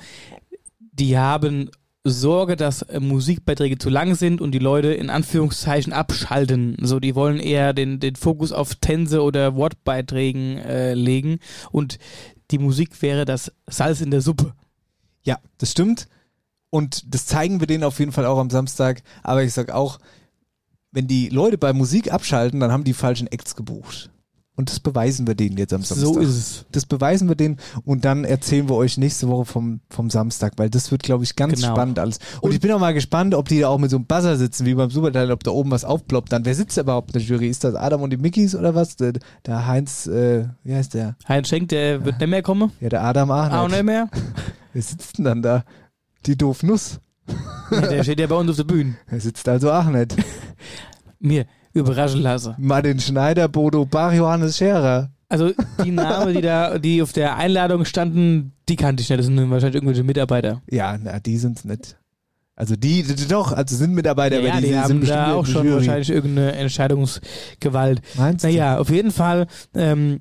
[0.91, 1.69] die haben
[2.03, 6.77] Sorge, dass äh, Musikbeiträge zu lang sind und die Leute in Anführungszeichen abschalten.
[6.81, 11.39] So, die wollen eher den, den Fokus auf Tänze oder Wortbeiträgen äh, legen
[11.71, 11.99] und
[12.51, 14.53] die Musik wäre das Salz in der Suppe.
[15.23, 16.07] Ja, das stimmt.
[16.71, 19.01] Und das zeigen wir denen auf jeden Fall auch am Samstag.
[19.23, 19.99] Aber ich sag auch,
[20.91, 24.09] wenn die Leute bei Musik abschalten, dann haben die falschen Acts gebucht.
[24.59, 26.05] Und das beweisen wir denen jetzt am Samstag.
[26.05, 26.65] So ist es.
[26.73, 30.69] Das beweisen wir denen und dann erzählen wir euch nächste Woche vom, vom Samstag, weil
[30.69, 31.73] das wird, glaube ich, ganz Genau.
[31.73, 32.19] spannend alles.
[32.41, 34.65] Und, ich bin auch mal gespannt, ob die da auch mit so einem Buzzer sitzen,
[34.65, 36.33] wie beim Superteil, ob da oben was aufploppt.
[36.33, 37.47] Dann, wer sitzt da überhaupt in der Jury?
[37.47, 38.97] Ist das Adam und die Mickeys oder was?
[38.97, 39.13] Der,
[39.45, 41.15] der Heinz, äh, wie heißt der?
[41.29, 42.73] Heinz Schenk, der wird nicht mehr kommen.
[42.81, 43.71] Ja, der Adam Auch Arnold.
[43.71, 44.09] nicht mehr.
[44.73, 45.63] Wer sitzt denn dann da?
[46.25, 46.99] Die Doofnuss.
[47.71, 48.97] Ja, der steht ja bei uns auf der Bühne.
[49.07, 50.17] Er sitzt also auch nicht.
[51.21, 52.55] Wir, überraschen lassen.
[52.57, 55.11] Martin Schneider, Bodo Bach, Johannes Scherer.
[55.27, 55.51] Also
[55.83, 59.19] die Namen, die da, die auf der Einladung standen, die kannte ich nicht.
[59.19, 60.61] Das sind wahrscheinlich irgendwelche Mitarbeiter.
[60.69, 61.97] Ja, na, die sind's nicht.
[62.55, 65.45] Also die, die doch, also sind Mitarbeiter, ja, aber die, die haben sind da auch
[65.45, 65.77] schon Jury.
[65.77, 68.01] wahrscheinlich irgendeine Entscheidungsgewalt.
[68.17, 68.49] Meinst du?
[68.49, 70.19] Naja, auf jeden Fall ähm,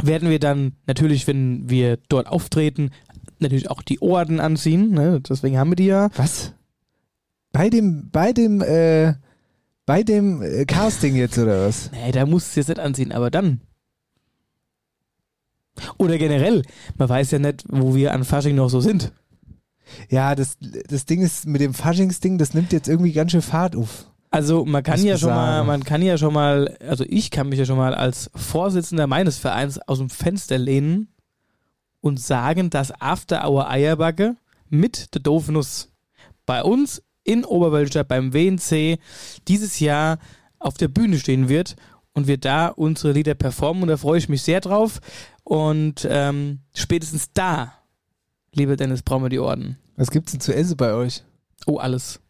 [0.00, 2.90] werden wir dann natürlich, wenn wir dort auftreten,
[3.40, 4.92] natürlich auch die Orden anziehen.
[4.92, 5.20] Ne?
[5.20, 6.08] Deswegen haben wir die ja.
[6.16, 6.52] Was?
[7.52, 9.14] Bei dem, bei dem, äh,
[9.86, 11.90] bei dem äh, Casting jetzt oder was?
[11.92, 13.60] Nee, da muss es jetzt nicht anziehen, aber dann.
[15.98, 16.62] Oder generell,
[16.96, 19.12] man weiß ja nicht, wo wir an Fasching noch so sind.
[20.08, 23.76] Ja, das, das Ding ist mit dem Faschingsding, das nimmt jetzt irgendwie ganz schön Fahrt
[23.76, 24.06] auf.
[24.30, 27.58] Also man kann ja schon mal, man kann ja schon mal, also ich kann mich
[27.58, 31.08] ja schon mal als Vorsitzender meines Vereins aus dem Fenster lehnen
[32.00, 34.36] und sagen, dass After Hour Eierbacke
[34.68, 35.92] mit der Doofnuss
[36.44, 38.98] bei uns in Oberwölstadt beim WNC
[39.48, 40.18] dieses Jahr
[40.58, 41.76] auf der Bühne stehen wird
[42.12, 45.00] und wir da unsere Lieder performen und da freue ich mich sehr drauf
[45.44, 47.72] und ähm, spätestens da,
[48.52, 49.76] lieber Dennis, brauchen wir die Orden.
[49.96, 51.22] Was gibt's denn zu essen bei euch?
[51.66, 52.20] Oh, alles.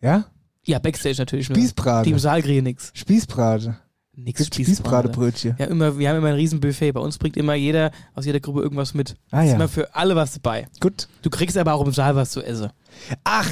[0.00, 0.26] Ja?
[0.64, 1.46] Ja, Backstage natürlich.
[1.46, 2.06] Spießbrate.
[2.06, 2.90] Die im Saal kriegen nix.
[2.94, 3.76] Spießbrate.
[4.14, 4.46] Nix.
[4.46, 5.56] Spießbratebrötchen.
[5.58, 6.92] Ja, immer, wir haben immer ein riesen Buffet.
[6.92, 9.16] Bei uns bringt immer jeder aus jeder Gruppe irgendwas mit.
[9.30, 9.54] Ah Ist ja.
[9.56, 10.68] immer für alle was dabei.
[10.80, 11.08] Gut.
[11.22, 12.70] Du kriegst aber auch im Saal was zu essen.
[13.24, 13.50] Ach,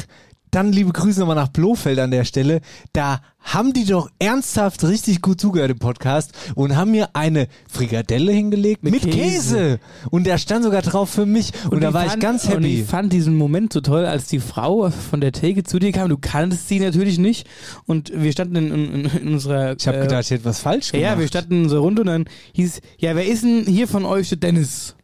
[0.50, 2.60] dann liebe Grüße nochmal nach Blofeld an der Stelle.
[2.92, 8.32] Da haben die doch ernsthaft richtig gut zugehört im Podcast und haben mir eine Frikadelle
[8.32, 9.14] hingelegt mit, Mit Käse.
[9.14, 9.80] Käse.
[10.10, 11.52] Und da stand sogar drauf für mich.
[11.70, 12.80] Und, da war ich fand, ganz Und happy.
[12.80, 16.08] ich fand diesen Moment so toll, als die Frau von der Theke zu dir kam.
[16.10, 17.46] Du kanntest sie natürlich nicht.
[17.86, 19.74] Und wir standen in, in, in unserer.
[19.78, 21.10] Ich habe äh, gedacht, ich hätte was falsch gemacht.
[21.10, 24.04] ja, wir standen in unserer Runde und dann hieß, ja, wer ist denn hier von
[24.04, 24.94] euch der Dennis?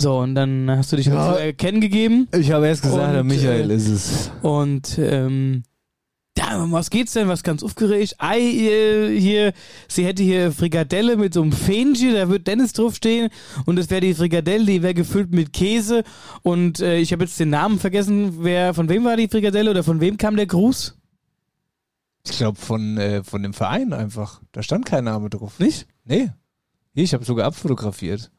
[0.00, 1.34] So, und dann hast du dich Ja.
[1.34, 2.26] zu erkennen gegeben.
[2.32, 4.30] ich habe erst gesagt, Und, der Michael äh, ist es.
[4.42, 5.62] Und ähm,
[6.38, 7.28] ja, um was geht's denn?
[7.28, 8.14] Was ganz aufgeregt?
[8.18, 9.52] Ei, äh, hier,
[9.88, 13.28] sie hätte hier Frikadelle mit so einem Fähnchen, da wird Dennis draufstehen
[13.66, 16.02] und das wäre die Frikadelle, die wäre gefüllt mit Käse
[16.42, 19.84] und äh, ich habe jetzt den Namen vergessen, wer, von wem war die Frikadelle oder
[19.84, 20.96] von wem kam der Gruß?
[22.26, 24.40] Ich glaube von, äh, von dem Verein einfach.
[24.52, 25.58] Da stand kein Name drauf.
[25.58, 25.86] Nicht?
[26.04, 26.30] Nee.
[26.94, 28.30] Hier, ich habe sogar abfotografiert.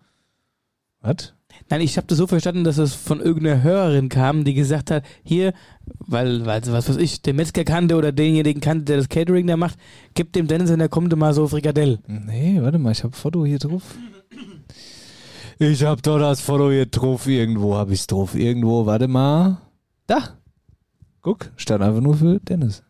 [1.02, 1.34] Was?
[1.69, 5.04] Nein, ich habe das so verstanden, dass es von irgendeiner Hörerin kam, die gesagt hat,
[5.24, 5.54] hier,
[6.00, 9.58] weil, weil was weiß ich, der Metzger kannte oder denjenigen kannte, der das Catering da
[9.58, 9.78] macht,
[10.13, 12.00] gibt dem Dennis, wenn er kommt, mal so Frikadelle.
[12.08, 13.84] Nee, warte mal, ich habe Foto hier drauf.
[15.63, 17.28] Ich habe doch das Foto hier drauf.
[17.28, 18.34] Irgendwo habe ich es drauf.
[18.34, 19.62] Irgendwo, warte mal.
[20.08, 20.39] Da.
[21.21, 22.82] Guck, stand einfach nur für Dennis.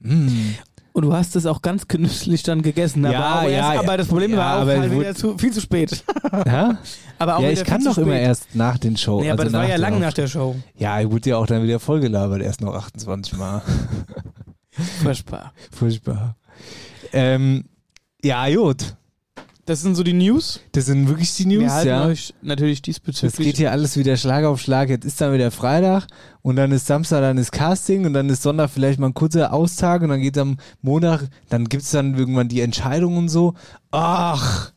[0.00, 0.54] Mm.
[0.92, 3.04] Und du hast es auch ganz genüsslich dann gegessen.
[3.04, 5.38] Ja, aber, auch erst, ja, aber das Problem ja, war auch aber halt wieder zu,
[5.38, 6.04] viel zu spät.
[6.46, 6.78] Ja?
[7.18, 9.22] aber auch ja, ich kann doch immer erst nach den Show.
[9.22, 10.56] Ja, aber also das war ja lang nach der Show.
[10.76, 12.42] Ja, ich wurde ja auch dann wieder vollgelabert.
[12.42, 13.62] Erst noch 28 Mal.
[15.02, 15.52] Furchtbar.
[15.70, 16.36] Furchtbar.
[17.12, 17.64] Ähm,
[18.22, 18.96] ja, gut.
[19.70, 20.58] Das sind so die News.
[20.72, 22.04] Das sind wirklich die News, Wir halten ja.
[22.06, 23.46] euch natürlich Das diesbezüglich.
[23.46, 24.88] geht hier alles wieder Schlag auf Schlag.
[24.88, 26.08] Jetzt ist dann wieder Freitag
[26.42, 29.52] und dann ist Samstag, dann ist Casting und dann ist Sonntag vielleicht mal ein kurzer
[29.52, 33.54] Austag und dann geht am Montag, dann gibt's dann irgendwann die Entscheidung und so.
[33.92, 34.72] Ach.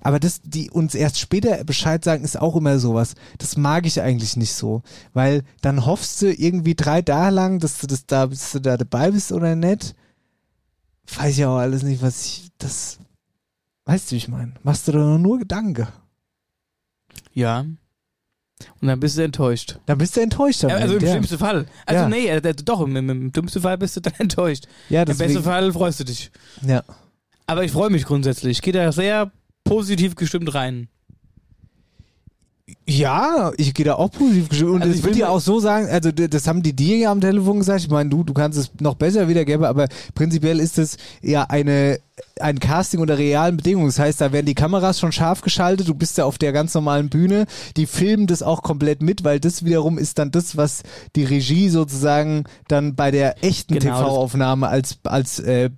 [0.00, 3.14] Aber das, die uns erst später Bescheid sagen, ist auch immer sowas.
[3.38, 4.82] Das mag ich eigentlich nicht so.
[5.12, 8.76] Weil dann hoffst du irgendwie drei Tage lang, dass du das da, bis du da
[8.76, 9.96] dabei bist oder nicht.
[11.16, 13.00] Weiß ich auch alles nicht, was ich, das,
[13.90, 14.54] weißt du, wie ich meine?
[14.62, 15.88] Machst du da nur Gedanken.
[17.34, 17.64] ja.
[18.82, 19.78] Und dann bist du enttäuscht.
[19.86, 20.64] Dann bist du enttäuscht.
[20.64, 21.12] am Ja, also im ja.
[21.12, 21.64] schlimmsten Fall.
[21.86, 22.08] Also Ja.
[22.10, 24.66] nee, äh, doch, im, im dümmsten Fall bist du dann enttäuscht.
[24.90, 26.30] Ja, Im besten Fall freust du dich.
[26.60, 26.82] Ja.
[27.46, 28.58] Aber ich freue mich grundsätzlich.
[28.58, 29.32] Ich gehe da sehr
[29.64, 30.88] positiv gestimmt rein.
[32.86, 34.70] Ja, ich gehe da auch positiv gestimmt.
[34.70, 37.20] Und Also ich will dir auch so sagen, also das haben die dir ja am
[37.20, 37.82] Telefon gesagt.
[37.82, 42.00] Ich meine, du, du kannst es noch besser wiedergeben, aber prinzipiell ist es ja eine,
[42.40, 43.86] ein Casting unter realen Bedingungen.
[43.86, 46.74] Das heißt, da werden die Kameras schon scharf geschaltet, du bist ja auf der ganz
[46.74, 47.46] normalen Bühne.
[47.76, 50.82] Die filmen das auch komplett mit, weil das wiederum ist dann das, was
[51.14, 55.70] die Regie sozusagen dann bei der echten Genau, TV-Aufnahme als, als äh,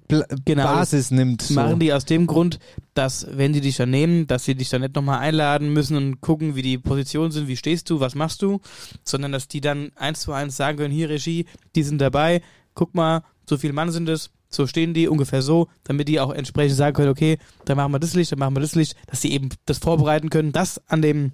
[0.47, 1.43] Genau, Basis nimmt.
[1.43, 1.55] So.
[1.55, 2.59] Machen die aus dem Grund,
[2.95, 6.21] dass, wenn die dich dann nehmen, dass sie dich dann nicht nochmal einladen müssen und
[6.21, 8.61] gucken, wie die Positionen sind, wie stehst du, was machst du,
[9.03, 12.43] sondern dass die dann eins zu eins sagen können, hier Regie, die sind dabei,
[12.75, 16.31] guck mal, so viele Mann sind es, so stehen die, ungefähr so, damit die auch
[16.31, 19.23] entsprechend sagen können, okay, dann machen wir das Licht, dann machen wir das Licht, dass
[19.23, 21.33] sie eben das vorbereiten können, dass an dem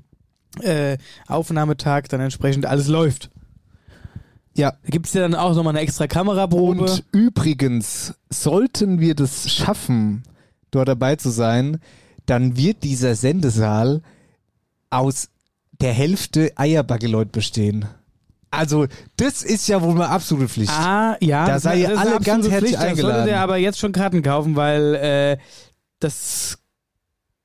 [0.60, 3.30] äh, Aufnahmetag dann entsprechend alles läuft.
[4.54, 4.74] Ja.
[4.84, 6.82] Da gibt es ja dann auch nochmal eine extra Kameraprobe.
[6.82, 10.22] Und übrigens, sollten wir das schaffen,
[10.70, 11.80] dort dabei zu sein,
[12.26, 14.02] dann wird dieser Sendesaal
[14.90, 15.28] aus
[15.80, 17.86] der Hälfte Eierbacke-Leute bestehen.
[18.50, 18.86] Also,
[19.16, 20.72] das ist ja wohl mal absolute Pflicht.
[20.72, 21.44] Ah, ja.
[21.44, 22.74] Da das sei ihr alle ganz herzlich Pflicht.
[22.74, 23.16] Da eingeladen.
[23.16, 25.38] solltet ihr aber jetzt schon Karten kaufen, weil äh,
[26.00, 26.58] das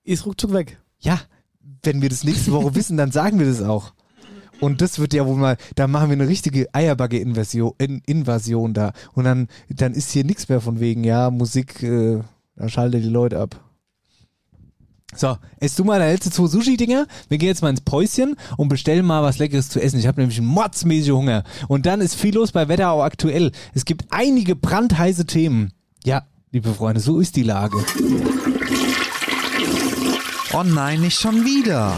[0.04, 0.80] ist ruckzuck weg.
[1.00, 1.20] Ja,
[1.84, 3.94] wenn wir das nächste Woche wissen, dann sagen wir das auch.
[4.62, 8.94] Und das wird ja wohl mal, da machen wir eine richtige Eierbagge-Invasion In Invasion da.
[9.14, 12.22] Und dann, dann ist hier nichts mehr von wegen, ja, Musik, äh,
[12.56, 13.60] da schaltet die Leute ab.
[15.16, 17.08] So, esst du mal deine letzte zwei Sushi-Dinger?
[17.30, 20.00] Wir gehen jetzt mal ins Päuschen und bestellen mal was Leckeres zu essen.
[20.00, 21.44] Ich habe nämlich mordsmäßig Hunger.
[21.68, 23.52] Und dann ist viel los bei Wetterau aktuell.
[23.74, 25.72] Es gibt einige brandheiße Themen.
[26.04, 27.78] Ja, liebe Freunde, so ist die Lage.
[30.54, 31.98] Oh nein, nicht schon wieder.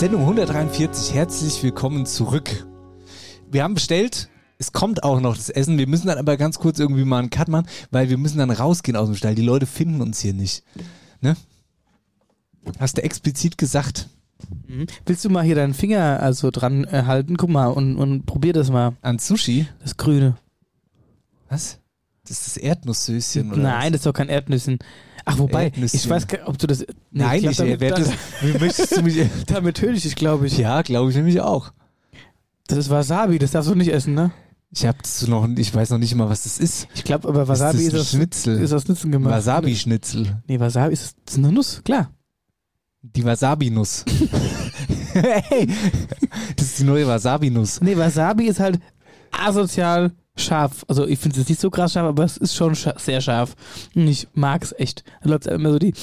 [0.00, 2.66] Sendung 143, herzlich willkommen zurück.
[3.50, 6.78] Wir haben bestellt, es kommt auch noch das Essen, wir müssen dann aber ganz kurz
[6.78, 9.34] irgendwie mal einen Cut machen, weil wir müssen dann rausgehen aus dem Stall.
[9.34, 10.64] Die Leute finden uns hier nicht.
[11.20, 11.36] Ne?
[12.78, 14.08] Hast du explizit gesagt.
[14.66, 14.86] Mhm.
[15.04, 17.36] Willst du mal hier deinen Finger also dran äh, halten?
[17.36, 18.96] Guck mal und, und probier das mal.
[19.02, 19.68] An Sushi?
[19.82, 20.38] Das Grüne.
[21.50, 21.78] Was?
[22.22, 23.60] Das ist das Erdnusssöschen, oder?
[23.60, 24.78] Nein, das ist doch kein Erdnüssen.
[25.24, 26.80] Ach, wobei, ich weiß gar nicht, ob du das.
[26.80, 28.10] Nee, Nein, glaub, ich damit- das.
[28.60, 29.16] Möchtest du mich.
[29.46, 30.58] Damit töte ich dich, glaube ich.
[30.58, 31.72] Ja, glaube ich nämlich auch.
[32.66, 34.30] Das ist Wasabi, das darfst du nicht essen, ne?
[34.72, 36.86] Ich habe das noch, ich weiß noch nicht mal, was das ist.
[36.94, 38.60] Ich glaube, aber Wasabi ist ist, das aus, Schnitzel?
[38.60, 39.32] ist aus Nüssen gemacht.
[39.34, 40.40] Wasabi-Schnitzel.
[40.46, 42.10] Nee, Wasabi ist, ist eine Nuss, klar.
[43.02, 44.04] Die Wasabi-Nuss.
[45.14, 45.66] hey,
[46.54, 47.80] das ist die neue Wasabi-Nuss.
[47.80, 48.78] Nee, Wasabi ist halt
[49.32, 50.84] asozial scharf.
[50.88, 53.54] Also ich finde es nicht so krass scharf, aber es ist schon scha sehr scharf.
[53.94, 55.04] Und ich mag es echt.
[55.22, 55.94] Da läuft immer so die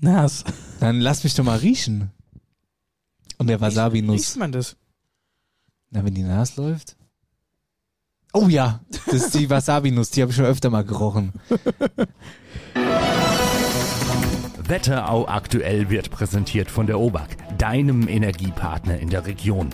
[0.00, 0.44] Nas.
[0.80, 2.10] Dann lass mich doch mal riechen.
[3.38, 4.16] Und der Wasabi-Nuss.
[4.16, 4.76] Riecht man das?
[5.90, 6.96] Na, wenn die Nase läuft.
[8.32, 11.34] Oh ja, das ist die Wasabi-Nuss, die habe ich schon öfter mal gerochen.
[14.66, 19.68] Wetterau aktuell wird präsentiert von der OBAK, deinem Energiepartner in der Region.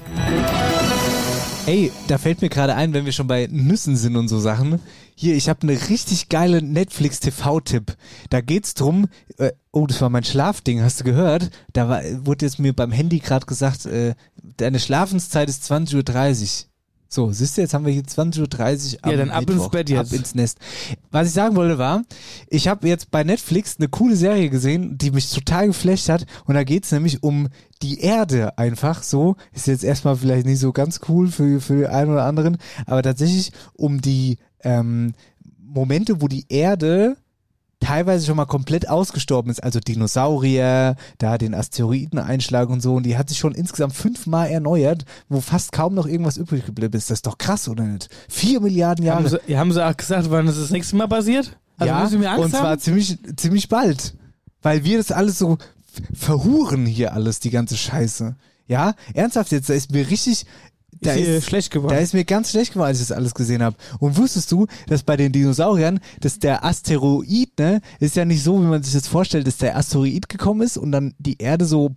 [1.67, 4.81] Ey, da fällt mir gerade ein, wenn wir schon bei Nüssen sind und so Sachen.
[5.15, 7.97] Hier, ich habe eine richtig geile Netflix-TV-Tipp.
[8.31, 11.51] Da geht's drum, äh, oh, das war mein Schlafding, hast du gehört?
[11.73, 14.15] Da war, wurde jetzt mir beim Handy gerade gesagt, äh,
[14.57, 16.68] deine Schlafenszeit ist 20.30 Uhr.
[17.11, 19.71] So, siehst du, jetzt haben wir hier 20.30 Uhr am Ja, dann ab ins Mittwoch.
[19.71, 20.13] Bett jetzt.
[20.13, 20.59] Ab ins Nest.
[21.11, 22.03] Was ich sagen wollte war,
[22.49, 26.27] ich habe jetzt bei Netflix eine coole Serie gesehen, die mich total geflasht hat.
[26.45, 27.49] Und da geht's nämlich um
[27.81, 29.37] die Erde einfach so.
[29.55, 33.03] Ist jetzt erstmal vielleicht nicht so ganz cool für, für den einen oder anderen, aber
[33.03, 35.15] tatsächlich um die ähm,
[35.59, 37.17] Momente, wo die Erde
[37.81, 43.17] teilweise schon mal komplett ausgestorben ist, also Dinosaurier, da den Asteroideneinschlag und so, und die
[43.17, 47.11] hat sich schon insgesamt fünfmal erneuert, wo fast kaum noch irgendwas übrig geblieben ist.
[47.11, 48.09] Das ist doch krass, oder nicht?
[48.29, 49.25] Vier Milliarden Jahre.
[49.25, 51.57] Haben sie, haben sie auch gesagt, wann das das nächste Mal passiert?
[51.79, 52.81] Also ja, und zwar haben?
[52.81, 54.15] ziemlich, ziemlich bald.
[54.63, 55.59] Weil wir das alles so
[56.13, 58.37] verhuren hier alles, die ganze Scheiße.
[58.67, 60.45] Ja, ernsthaft jetzt, da ist mir richtig,
[61.01, 61.95] da ist, schlecht geworden.
[61.95, 63.77] da ist mir ganz schlecht geworden, als ich das alles gesehen habe.
[63.99, 68.61] Und wusstest du, dass bei den Dinosauriern, dass der Asteroid, ne, ist ja nicht so,
[68.61, 71.91] wie man sich das vorstellt, dass der Asteroid gekommen ist und dann die Erde so,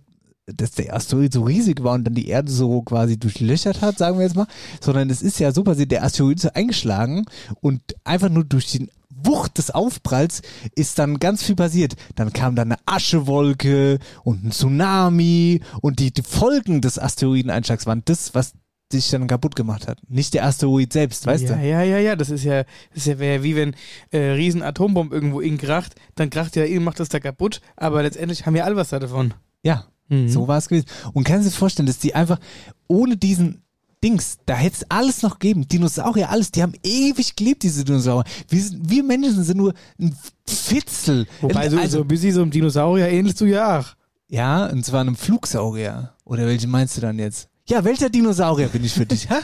[0.46, 4.18] dass der Asteroid so riesig war und dann die Erde so quasi durchlöchert hat, sagen
[4.18, 4.46] wir jetzt mal,
[4.80, 7.24] sondern es ist ja so passiert, der Asteroid ist eingeschlagen
[7.60, 8.88] und einfach nur durch die
[9.24, 10.42] Wucht des Aufpralls
[10.74, 11.94] ist dann ganz viel passiert.
[12.14, 18.02] Dann kam dann eine Aschewolke und ein Tsunami und die, die Folgen des Asteroideneinschlags waren
[18.04, 18.52] das, was
[18.92, 19.98] dich dann kaputt gemacht hat.
[20.08, 21.66] Nicht der Asteroid selbst, weißt ja, du?
[21.66, 23.74] ja, ja, ja, das ist ja, das ist ja wie wenn
[24.10, 28.02] äh, riesen Atombombe irgendwo in kracht, dann kracht ja ihn, macht das da kaputt, aber
[28.02, 29.34] letztendlich haben ja alle was da davon.
[29.62, 30.28] Ja, Mhm.
[30.28, 30.86] so war es gewesen.
[31.12, 32.38] Und kannst du dir vorstellen, dass die einfach
[32.86, 33.62] ohne diesen
[34.04, 35.68] Dings, da hätte es alles noch gegeben.
[35.68, 38.24] Dinosaurier, alles, die haben ewig gelebt, diese Dinosaurier.
[38.48, 40.14] Wir, sind, wir Menschen sind nur ein
[40.46, 41.26] Fitzel.
[41.40, 43.86] Wobei so, also, so ein bisschen so einem Dinosaurier ähnlich du ja auch.
[44.28, 46.14] Ja, und zwar einem Flugsaurier.
[46.24, 47.48] Oder welchen meinst du dann jetzt?
[47.68, 49.28] Ja, welcher Dinosaurier bin ich für dich?
[49.30, 49.40] Ha?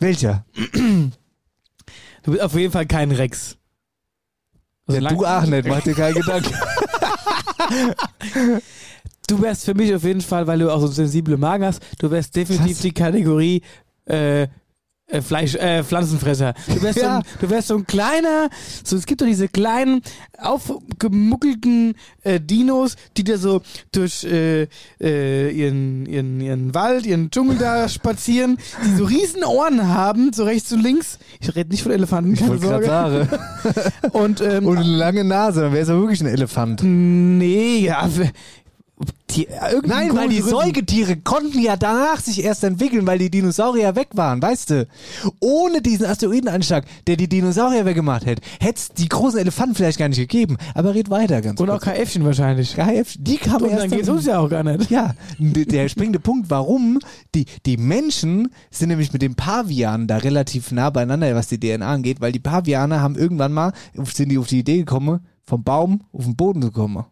[0.00, 0.44] Welcher?
[2.22, 3.56] Du bist auf jeden Fall kein Rex.
[4.86, 6.54] Also Ja, du auch nicht, mach dir keinen Gedanken.
[9.26, 11.80] Du wärst für mich auf jeden Fall, weil du auch so einen sensiblen Magen hast,
[11.98, 12.82] du wärst definitiv Was?
[12.82, 13.62] die Kategorie
[14.04, 14.48] äh,
[15.06, 16.54] äh, Fleisch, äh, Pflanzenfresser.
[16.66, 17.02] Du wärst, Ja.
[17.02, 18.48] so, ein, du wärst so ein kleiner,
[18.82, 20.00] so es gibt doch diese kleinen,
[20.38, 23.62] aufgemuckelten äh, Dinos, die da so
[23.92, 24.66] durch äh,
[25.00, 30.44] äh, ihren, ihren, ihren Wald, ihren Dschungel da spazieren, die so riesen Ohren haben, so
[30.44, 31.18] rechts und links.
[31.40, 32.86] Ich rede nicht von Elefanten, keine Sorge.
[32.86, 33.28] sagen.
[34.12, 36.80] Und, ähm, Und eine lange Nase, dann wäre es ja wirklich ein Elefant.
[36.82, 38.08] nee, ja,
[39.30, 39.48] die,
[39.84, 44.40] Nein, weil die Säugetiere konnten ja danach sich erst entwickeln, weil die Dinosaurier weg waren,
[44.40, 44.88] weißt du?
[45.40, 50.08] Ohne diesen Asteroideneinschlag, der die Dinosaurier weggemacht hätte, hätte es die großen Elefanten vielleicht gar
[50.08, 50.56] nicht gegeben.
[50.74, 51.96] Aber red weiter ganz Und auch kurz.
[51.96, 52.76] KFchen wahrscheinlich.
[52.76, 54.88] KF, die kamen Und erst dann geht's uns ja auch gar nicht.
[54.90, 57.00] Ja, der springende Punkt, warum
[57.34, 61.86] die, die Menschen sind nämlich mit den Pavianen da relativ nah beieinander, was die DNA
[61.86, 63.72] angeht, weil die Paviane haben irgendwann mal,
[64.04, 67.04] sind die auf die Idee gekommen, vom Baum auf den Boden zu kommen.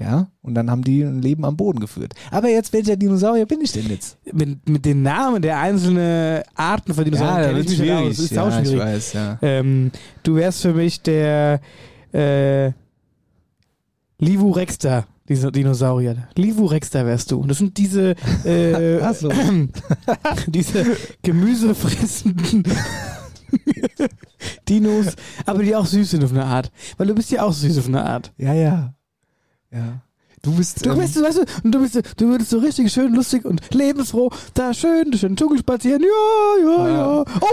[0.00, 2.14] Ja, und dann haben die ein Leben am Boden geführt.
[2.30, 4.16] Aber jetzt, welcher Dinosaurier bin ich denn jetzt?
[4.32, 8.18] Mit, mit den Namen der einzelnen Arten von Dinosauriern kenn ich mich nicht aus.
[8.18, 8.72] Ist ja, auch schwierig.
[8.72, 9.38] ich weiß, ja.
[9.42, 9.90] Ähm,
[10.22, 11.60] du wärst für mich der
[12.14, 12.72] äh,
[14.18, 16.28] Livu Rexter, dieser Dinosaurier.
[16.34, 17.38] Livu Rexter wärst du.
[17.38, 18.14] Und das sind diese
[18.46, 19.30] äh, Ach so.
[20.46, 22.64] diese gemüsefressenden
[24.66, 26.72] Dinos, aber die auch süß sind auf eine Art.
[26.96, 28.32] Weil du bist ja auch süß auf eine Art.
[28.38, 28.94] Ja, ja.
[29.72, 30.00] Ja.
[30.42, 30.84] Du bist.
[30.84, 34.30] Du ähm, bist, weißt du, du bist, du würdest so richtig schön lustig und lebensfroh
[34.54, 36.02] da schön den Dschungel spazieren.
[36.02, 36.94] Ja, ja, Ja.
[36.94, 37.24] ja.
[37.40, 37.46] Oh!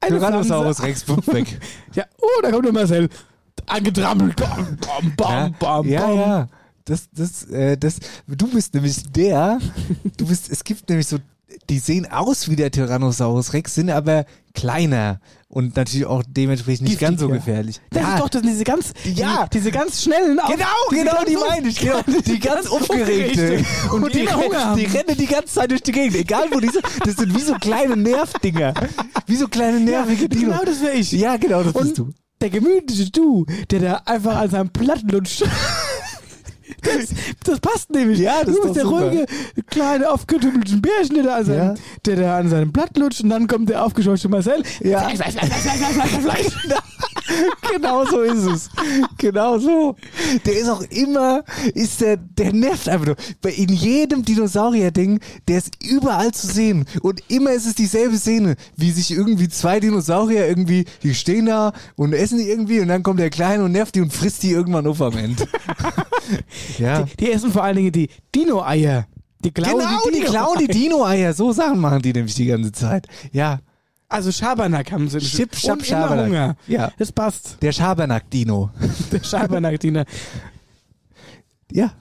[0.00, 0.82] Eine Tyrannosaurus.
[0.82, 1.58] Rex, weg.
[1.94, 3.08] Ja, oh, da kommt der Marcel.
[3.66, 4.36] Angetrampelt.
[4.36, 6.18] Bam, bam, bam, ja, bam, ja, bam.
[6.18, 6.48] ja.
[6.84, 9.58] Das, das, äh, das, du bist nämlich der,
[10.18, 11.16] du bist, es gibt nämlich so,
[11.70, 16.98] die sehen aus wie der Tyrannosaurus Rex, sind aber kleiner und natürlich auch dementsprechend nicht
[17.00, 17.80] ganz so gefährlich.
[17.90, 19.44] Das ja, ist doch das, sind diese ganz, Ja.
[19.46, 20.38] die, diese ganz schnellen.
[20.40, 21.78] Auf- Genau, genau, die meine ich.
[21.78, 23.64] Genau, die ganz aufgeregte.
[23.92, 26.16] Und, Und die die, Hunger die rennen die ganze Zeit durch die Gegend.
[26.16, 26.84] Egal wo die sind.
[27.04, 28.74] Das sind wie so kleine Nervdinger.
[29.26, 30.44] Wie so kleine nervige Dinos.
[30.58, 31.12] Genau, das wäre ich.
[31.12, 32.10] Ja, genau, das Und bist du.
[32.40, 35.44] der gemütliche Du, der da einfach an seinem Platt lutscht.
[36.84, 37.08] Das,
[37.44, 38.18] das passt nämlich.
[38.18, 39.08] Ja, das du ist bist der super.
[39.10, 39.26] ruhige,
[39.66, 41.74] kleine, aufgetümmelte Bärchen, der da, an seinem, Ja.
[42.06, 44.62] der da an seinem Blatt lutscht und dann kommt der aufgescheuchte Marcel.
[44.82, 45.08] Ja.
[45.08, 46.52] Fleisch, Fleisch, Fleisch.
[47.72, 48.70] Genau so ist es.
[49.18, 49.96] Genau so.
[50.44, 51.42] Der ist auch immer,
[51.74, 53.16] ist der, der nervt einfach nur.
[53.40, 56.84] Bei in jedem Dinosaurier-Ding, der ist überall zu sehen.
[57.00, 61.72] Und immer ist es dieselbe Szene, wie sich irgendwie zwei Dinosaurier irgendwie, die stehen da
[61.96, 64.50] und essen die irgendwie und dann kommt der Kleine und nervt die und frisst die
[64.50, 65.48] irgendwann auf am Ende.
[66.78, 67.02] ja.
[67.02, 69.06] Die, die essen vor allen Dingen die Dino-Eier.
[69.44, 71.34] Die klauen Genau, die, die Dino klauen die Dino-Eier.
[71.34, 73.06] So Sachen machen die nämlich die ganze Zeit.
[73.32, 73.60] Ja.
[74.08, 75.20] Also Schabernack haben sie.
[75.20, 76.26] Schipp, Schab, und immer Schabernack.
[76.26, 76.56] Hunger.
[76.66, 76.92] Ja.
[76.98, 77.58] Das passt.
[77.60, 78.70] Der Schabernack-Dino.
[79.12, 80.04] Der Schabernack-Diener.
[81.72, 81.92] Ja.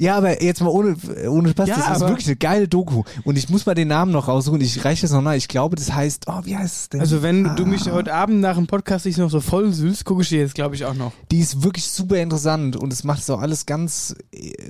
[0.00, 0.96] Ja, aber jetzt mal ohne,
[1.28, 3.02] ohne Spaß, Ja, das ist wirklich eine geile Doku.
[3.24, 4.60] Und ich muss mal den Namen noch raussuchen.
[4.60, 5.32] Ich reiche das noch nach.
[5.34, 7.00] Ich glaube, das heißt, oh, wie heißt es denn?
[7.00, 10.04] Also wenn ah, du mich heute Abend nach dem Podcast dich noch so voll sühlst,
[10.04, 11.10] gucke ich dir jetzt, glaube ich, auch noch.
[11.32, 14.14] Die ist wirklich super interessant und es macht so alles ganz,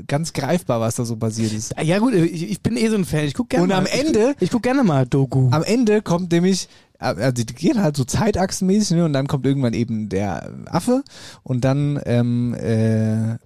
[0.06, 1.74] ganz greifbar, was da so passiert ist.
[1.82, 3.24] Ja gut, ich, ich bin eh so ein Fan.
[3.24, 3.76] Ich guck gerne Und mal.
[3.78, 5.48] am Ende- Ich, ich guck gerne mal Doku.
[5.50, 9.04] Am Ende kommt nämlich, also die geht halt so zeitachsenmäßig, ne?
[9.04, 11.02] Und dann kommt irgendwann eben der Affe
[11.42, 13.36] und dann, ähm, äh,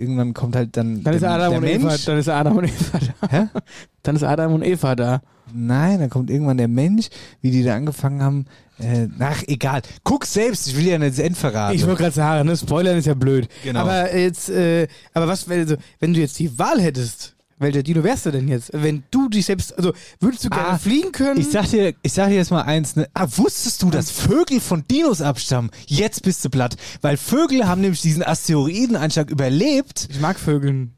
[0.00, 1.84] irgendwann kommt halt dann, Dann ist der, Adam der und Mensch.
[1.84, 3.28] Eva, dann ist Adam und Eva da.
[3.28, 3.46] Hä?
[4.02, 5.20] Dann ist Adam und Eva da.
[5.52, 7.08] Nein, dann kommt irgendwann der Mensch,
[7.42, 8.46] wie die da angefangen haben.
[8.78, 9.82] Äh, ach, egal.
[10.04, 11.74] Guck selbst, ich will ja nicht das End verraten.
[11.74, 13.48] Ich wollte gerade sagen, ne, Spoilern ist ja blöd.
[13.62, 13.80] Genau.
[13.80, 18.26] Aber jetzt, äh, aber was, also, wenn du jetzt die Wahl hättest, welcher Dino wärst
[18.26, 18.70] du denn jetzt?
[18.72, 21.40] Wenn du dich selbst, also würdest du gerne Ah, fliegen können?
[21.40, 23.08] ich sag dir, ich sag dir jetzt mal eins, ne?
[23.14, 25.70] Ah, wusstest du, dass Vögel von Dinos abstammen?
[25.86, 26.76] Jetzt bist du platt.
[27.02, 30.08] Weil Vögel haben nämlich diesen Asteroideneinschlag überlebt.
[30.10, 30.94] ich mag Vögeln.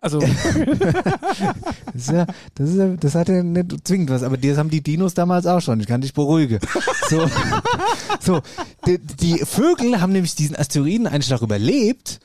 [0.00, 0.20] Also,
[1.92, 4.70] Das, ist ja, das, ist ja, das hat ja nicht zwingend was, aber das haben
[4.70, 5.80] die Dinos damals auch schon.
[5.80, 6.58] Ich kann dich beruhigen.
[7.08, 7.28] So,
[8.20, 8.40] so
[8.86, 12.20] die, die Vögel haben nämlich diesen Asteroideneinschlag überlebt.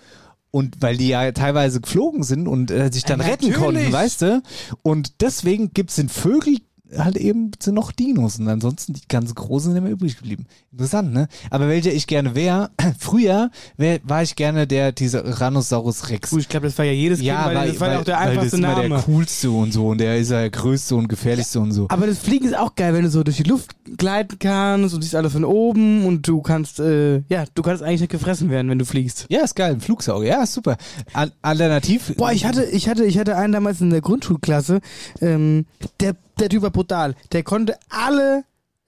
[0.52, 4.22] Und weil die ja teilweise geflogen sind und äh, sich dann Ja, retten konnten, weißt
[4.22, 4.44] du?
[4.84, 6.58] Und deswegen gibt's den Vögel
[6.98, 10.46] halt eben sind noch Dinos und ansonsten die ganz großen sind immer übrig geblieben.
[10.72, 11.28] Interessant, ne?
[11.50, 16.32] Aber welcher ich gerne wäre, früher wär, war ich gerne der Tyrannosaurus Rex.
[16.34, 18.38] ich glaube, das war ja jedes Kind, weil, das war ja auch der weil das
[18.38, 18.90] einfachste immer Name.
[18.90, 21.88] der coolste und so und der ist ja der größte und gefährlichste und so.
[21.90, 25.02] Aber das Fliegen ist auch geil, wenn du so durch die Luft gleiten kannst und
[25.02, 28.70] siehst alles von oben und du kannst, äh, ja, du kannst eigentlich nicht gefressen werden,
[28.70, 29.26] wenn du fliegst.
[29.30, 30.78] Ja, ist geil, ein Flugsauger, ja, super.
[31.14, 32.16] Al alternativ.
[32.18, 34.82] Boah, ich hatte, ich hatte, ich hatte einen damals in der Grundschulklasse,
[35.22, 35.66] ähm,
[36.00, 37.16] der, der Typ war brutal.
[37.32, 38.44] Der konnte alle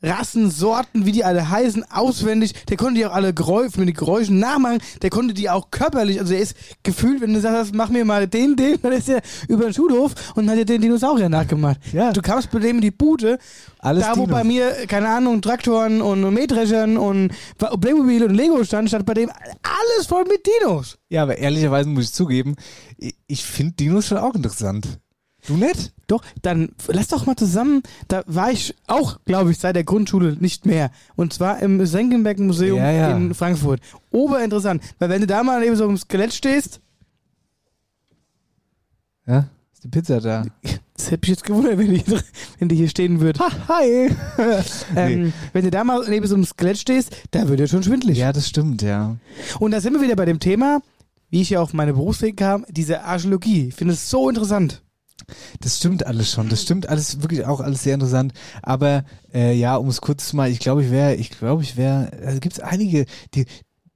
[0.05, 2.65] Rassen, Sorten, wie die alle heißen, auswendig.
[2.65, 4.79] Der konnte die auch alle Geräusche, mit den Geräuschen nachmachen.
[5.01, 8.27] Der konnte die auch körperlich, also er ist gefühlt, wenn du sagst, mach mir mal
[8.27, 11.79] den, den, dann ist er über den Schulhof und hat dir den Dinosaurier nachgemacht.
[11.93, 12.11] Ja.
[12.11, 13.37] Du kamst bei dem in die Bude,
[13.79, 14.29] Alles da wo Dinos.
[14.39, 17.31] bei mir, keine Ahnung, Traktoren und Mähdreschern und
[17.79, 20.97] Playmobil und Lego stand, stand bei dem alles voll mit Dinos.
[21.07, 22.57] Ja, aber ehrlicherweise muss ich zugeben,
[22.97, 24.99] ich- ich finde Dinos schon auch interessant.
[25.47, 25.93] Du nicht?
[26.07, 27.81] Doch, dann lass doch mal zusammen.
[28.07, 30.91] Da war ich auch, glaube ich, seit der Grundschule nicht mehr.
[31.15, 33.15] Und zwar im Senckenberg Museum Ja, ja.
[33.17, 33.81] in Frankfurt.
[34.11, 34.81] Oberinteressant.
[34.99, 36.79] Weil wenn du da mal neben so einem Skelett stehst,
[39.25, 40.45] Ja, ist die Pizza da.
[40.97, 42.03] das hätte mich jetzt gewundert, wenn die,
[42.59, 43.39] wenn die hier stehen würde.
[43.67, 44.11] Hi.
[44.95, 48.17] Ähm, Wenn du da mal neben so einem Skelett stehst, da wird ja schon schwindlig.
[48.17, 49.15] Ja, das stimmt, ja.
[49.59, 50.81] Und da sind wir wieder bei dem Thema,
[51.31, 53.69] wie ich ja auf meine Berufsweg kam, diese Archäologie.
[53.69, 54.82] Ich finde es so interessant.
[55.61, 56.49] Das stimmt alles schon.
[56.49, 58.33] Das stimmt alles wirklich auch alles sehr interessant.
[58.61, 61.77] Aber äh, ja, um es kurz zu mal, ich glaube, ich wäre, ich glaube, ich
[61.77, 63.45] wäre, also gibt es einige, die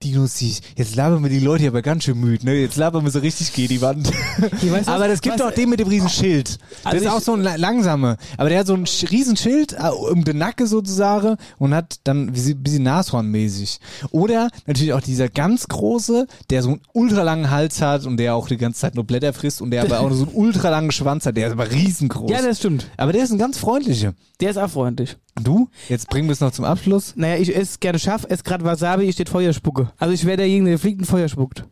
[0.03, 0.39] Dinos,
[0.75, 2.53] jetzt labern wir die Leute hier aber ganz schön müde, ne?
[2.53, 4.11] Jetzt labern wir so richtig gegen die Wand.
[4.61, 5.07] Du aber was?
[5.09, 6.59] das gibt auch den mit dem riesen Schild.
[6.83, 8.17] Das Also ist auch so ein la- langsame.
[8.37, 11.95] Aber der hat so ein Sch- riesen Schild äh, um den Nacke sozusagen und hat
[12.03, 13.79] dann ein bisschen Nashornmäßig.
[14.11, 18.47] Oder natürlich auch dieser ganz große, der so einen ultralangen Hals hat und der auch
[18.47, 21.35] die ganze Zeit nur Blätter frisst und der aber auch so einen ultralangen Schwanz hat.
[21.37, 22.29] Der ist aber riesengroß.
[22.29, 22.85] Ja, das stimmt.
[22.97, 24.13] aber der ist ein ganz freundlicher.
[24.41, 25.17] Der ist auch freundlich.
[25.43, 25.69] Du?
[25.89, 27.13] Jetzt bringen wir es noch zum Abschluss.
[27.15, 29.91] Naja, ich esse gerne scharf, esse gerade Wasabi, ich steht Feuer spucke.
[29.97, 31.65] Also ich wäre derjenige, der fliegt und Feuer spuckt.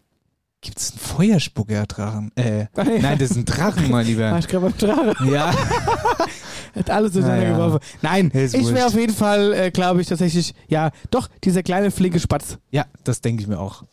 [0.61, 2.32] Gibt es einen Feuerspucker-Drachen?
[2.36, 2.99] Äh, Ah, ja.
[3.01, 4.39] nein, das ist ein Drachen, mein War Lieber.
[4.39, 5.16] ich gerade beim Drache.
[5.32, 5.53] Ja.
[6.76, 7.55] Hat alles durcheinander Naja.
[7.57, 7.86] geworfen.
[8.01, 11.91] Nein, Ist ich wäre auf jeden Fall, äh, glaube ich, tatsächlich, ja, doch, dieser kleine
[11.91, 12.57] flinke Spatz.
[12.72, 13.84] ja, das denke ich mir auch.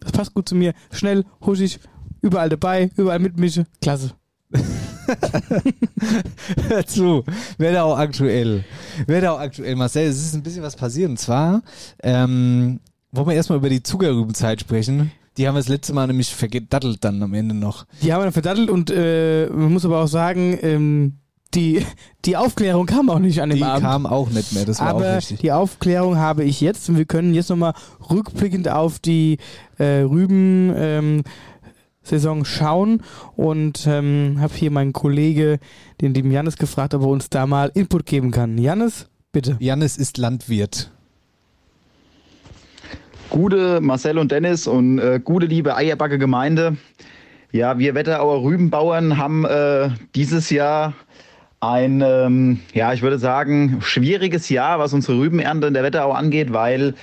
[0.00, 0.74] Das passt gut zu mir.
[0.92, 1.80] Schnell, huschig,
[2.20, 3.66] überall dabei, überall mitmische.
[3.80, 4.12] Klasse.
[6.68, 7.24] Hör zu,
[7.58, 8.64] werde auch aktuell.
[9.06, 10.06] Werde auch aktuell, Marcel.
[10.08, 11.10] Es ist ein bisschen was passiert.
[11.10, 11.62] Und zwar
[12.02, 12.80] ähm,
[13.12, 15.10] wollen wir erstmal über die Zuckerrübenzeit sprechen.
[15.36, 17.86] Die haben wir das letzte Mal nämlich vergedattelt dann am Ende noch.
[18.02, 21.14] Die haben wir dann verdattelt und äh, man muss aber auch sagen, ähm,
[21.54, 21.86] die,
[22.26, 23.82] die Aufklärung kam auch nicht an dem Die Abend.
[23.82, 25.38] kam auch nicht mehr, das war auch Aber richtig.
[25.40, 27.72] die Aufklärung habe ich jetzt und wir können jetzt nochmal
[28.10, 29.38] rückblickend auf die
[29.78, 31.22] äh, Rüben ähm,
[32.08, 33.02] Saison schauen
[33.36, 35.58] und ähm, habe hier meinen Kollege,
[36.00, 38.58] den lieben Jannis, gefragt, ob er uns da mal Input geben kann.
[38.58, 39.56] Jannis, bitte.
[39.60, 40.90] Jannis ist Landwirt.
[43.30, 46.78] Gute Marcel und Dennis und äh, gute liebe Eierbacke Gemeinde.
[47.52, 50.94] Ja, wir Wetterauer Rübenbauern haben äh, dieses Jahr
[51.60, 56.52] ein, ähm, ja, ich würde sagen, schwieriges Jahr, was unsere Rübenernte in der Wetterau angeht,
[56.52, 56.94] weil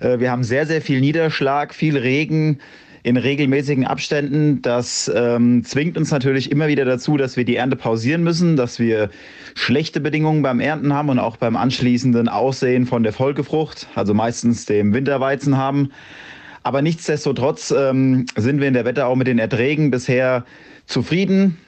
[0.00, 2.58] äh, wir haben sehr, sehr viel Niederschlag, viel Regen
[3.02, 4.62] in regelmäßigen Abständen.
[4.62, 8.78] Das ähm, zwingt uns natürlich immer wieder dazu, dass wir die Ernte pausieren müssen, dass
[8.78, 9.10] wir
[9.54, 14.66] schlechte Bedingungen beim Ernten haben und auch beim anschließenden Aussehen von der Folgefrucht, also meistens
[14.66, 15.90] dem Winterweizen haben.
[16.62, 20.44] Aber nichtsdestotrotz ähm, sind wir in der Wetterau mit den Erträgen bisher
[20.86, 21.58] zufrieden,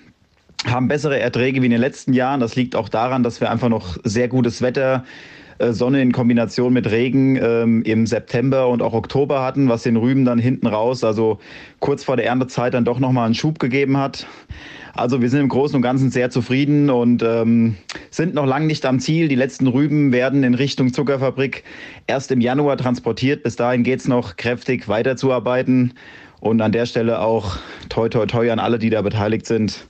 [0.67, 2.39] haben bessere Erträge wie in den letzten Jahren.
[2.39, 5.05] Das liegt auch daran, dass wir einfach noch sehr gutes Wetter,
[5.61, 10.25] Sonne in Kombination mit Regen ähm, im September und auch Oktober hatten, was den Rüben
[10.25, 11.39] dann hinten raus, also
[11.81, 14.27] kurz vor der Erntezeit dann doch nochmal einen Schub gegeben hat.
[14.97, 17.77] Also wir sind im Großen und Ganzen sehr zufrieden und ähm,
[18.11, 19.27] sind noch lange nicht am Ziel.
[19.27, 21.65] Die letzten Rüben werden in Richtung Zuckerfabrik
[22.07, 23.43] erst im Januar transportiert.
[23.43, 25.95] Bis dahin geht's noch kräftig weiterzuarbeiten.
[26.41, 27.57] Und an der Stelle auch
[27.89, 29.89] toi toi toi an alle, die da beteiligt sind.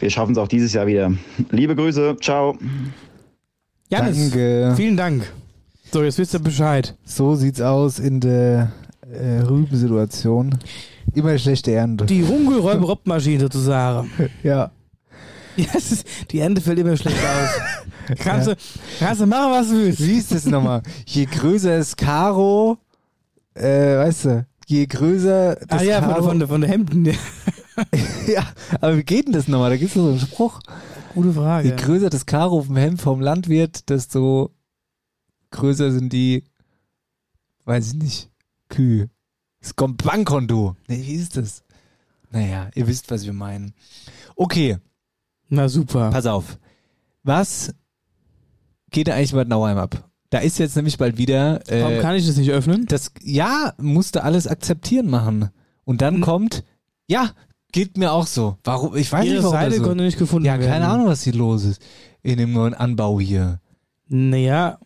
[0.00, 1.12] Wir schaffen es auch dieses Jahr wieder.
[1.50, 2.58] Liebe Grüße, ciao.
[3.90, 4.74] Jannis, Danke.
[4.76, 5.32] vielen Dank.
[5.92, 6.94] So, jetzt wisst ihr Bescheid.
[7.04, 8.72] So sieht's aus in der
[9.10, 10.58] äh, Rübensituation.
[11.14, 12.04] Immer schlechte Ernte.
[12.04, 14.10] Die Hungelräuber-Rob-Maschine sozusagen.
[14.42, 14.70] ja.
[15.56, 18.18] Ja, es ist, die Ernte fällt immer schlecht aus.
[18.20, 18.54] Kannst, du,
[19.00, 20.00] kannst du machen, was du willst.
[20.06, 20.82] Wie ist das nochmal?
[21.04, 22.78] Je größer das Karo,
[23.54, 26.22] äh, weißt du, je größer das Ah ja, von, Karo.
[26.24, 27.04] von, der- von der Hemden.
[27.04, 27.12] Ja.
[28.26, 28.42] ja,
[28.80, 29.68] aber wie geht denn das nochmal?
[29.70, 30.60] Da gibt's doch so einen Spruch.
[31.14, 31.68] Gute Frage.
[31.68, 34.50] Je größer das Karo auf dem Hemd vom Landwirt, desto
[35.50, 36.44] größer sind die,
[37.64, 38.30] weiß ich nicht,
[38.68, 39.08] Kühe.
[39.60, 40.76] Das kommt Bankkonto.
[40.86, 41.64] Nee, wie ist das?
[42.30, 43.72] Naja, ihr wisst, was wir meinen.
[44.36, 44.76] Okay,
[45.48, 46.10] Na super.
[46.10, 46.58] pass auf.
[47.24, 47.74] Was
[48.90, 50.08] geht da eigentlich bei Nauheim ab?
[50.30, 51.60] Da ist jetzt nämlich bald wieder.
[51.68, 52.84] Warum Äh, kann ich das nicht öffnen?
[52.86, 55.50] das, ja, musste alles akzeptieren machen.
[55.84, 56.20] Und dann Hm.
[56.20, 56.64] kommt,
[57.06, 57.30] ja,
[57.72, 58.56] geht mir auch so.
[58.64, 58.96] Warum?
[58.96, 59.82] Ich weiß Ihre nicht, warum Seite so.
[59.82, 60.70] konnte nicht gefunden Ja, werden.
[60.70, 61.82] keine Ahnung, was hier los ist
[62.22, 63.60] in dem neuen Anbau hier.
[64.08, 64.78] Naja,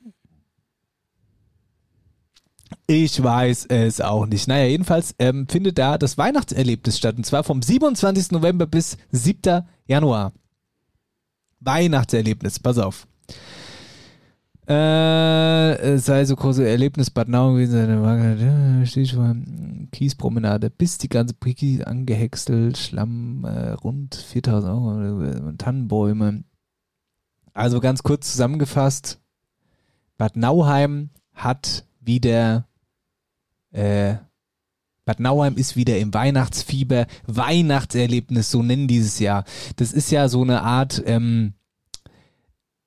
[2.87, 4.49] Ich weiß es auch nicht.
[4.49, 7.17] Naja, jedenfalls ähm, findet da das Weihnachtserlebnis statt.
[7.17, 8.33] Und zwar vom 27.
[8.33, 9.63] November bis 7.
[9.87, 10.33] Januar.
[11.61, 13.07] Weihnachtserlebnis, pass auf.
[14.69, 20.99] Äh, es sei so große Erlebnis Bad Nau gewesen, seine Wagen, steht schon, Kiespromenade, bis
[20.99, 26.45] die ganze Briki angehäckselt, Schlamm, äh, rund 4000 Euro, äh, Tannenbäume.
[27.53, 29.21] Also ganz kurz zusammengefasst,
[30.17, 32.69] Bad Nauheim hat wieder,
[33.73, 34.15] äh,
[35.05, 39.45] Bad Nauheim ist wieder im Weihnachtsfieber, Weihnachtserlebnis, so nennen dieses Jahr.
[39.77, 41.55] Das ist ja so eine Art, ähm,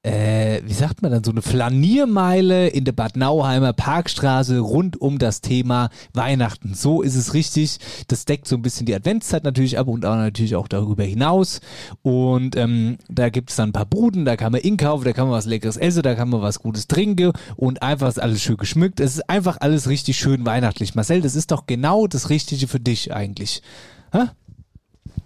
[0.05, 5.17] äh, wie sagt man dann, so eine Flaniermeile in der Bad Nauheimer Parkstraße rund um
[5.17, 6.75] das Thema Weihnachten.
[6.75, 7.79] So ist es richtig.
[8.07, 11.59] Das deckt so ein bisschen die Adventszeit natürlich ab und auch natürlich auch darüber hinaus.
[12.03, 15.27] Und ähm, da gibt es dann ein paar Buden, da kann man inkaufen, da kann
[15.27, 18.57] man was Leckeres essen, da kann man was Gutes trinken und einfach ist alles schön
[18.57, 18.99] geschmückt.
[18.99, 20.93] Es ist einfach alles richtig schön weihnachtlich.
[20.93, 23.63] Marcel, das ist doch genau das Richtige für dich eigentlich.
[24.11, 24.25] Hä?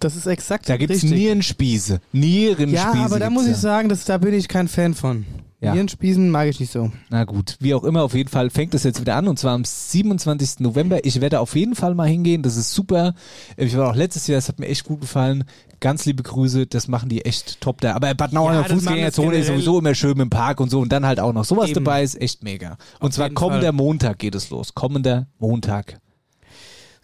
[0.00, 1.10] Das ist exakt Da gibt's richtig.
[1.12, 2.00] Nierenspieße.
[2.12, 2.74] Nierenspieße.
[2.74, 5.26] Ja, aber da muss ich sagen, das, da bin ich kein Fan von.
[5.60, 5.74] Ja.
[5.74, 6.90] Nierenspießen mag ich nicht so.
[7.10, 9.52] Na gut, wie auch immer, auf jeden Fall fängt das jetzt wieder an und zwar
[9.52, 10.60] am 27.
[10.60, 11.04] November.
[11.04, 13.12] Ich werde auf jeden Fall mal hingehen, das ist super.
[13.58, 15.44] Ich war auch letztes Jahr, das hat mir echt gut gefallen.
[15.80, 17.94] Ganz liebe Grüße, das machen die echt top da.
[17.94, 21.04] Aber Bad Nauheimer Ja, Fußgängerzone ist sowieso immer schön im Park und so und dann
[21.04, 21.84] halt auch noch sowas Eben.
[21.84, 22.78] dabei ist echt mega.
[22.98, 23.72] Und Auf zwar kommender Fall.
[23.72, 24.74] Montag geht es los.
[24.74, 26.00] Kommender Montag.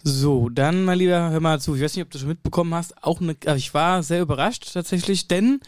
[0.08, 1.74] So, dann, mein Lieber, hör mal zu.
[1.74, 3.02] Ich weiß nicht, ob du schon mitbekommen hast.
[3.02, 5.58] Auch eine, also ich war sehr überrascht tatsächlich, denn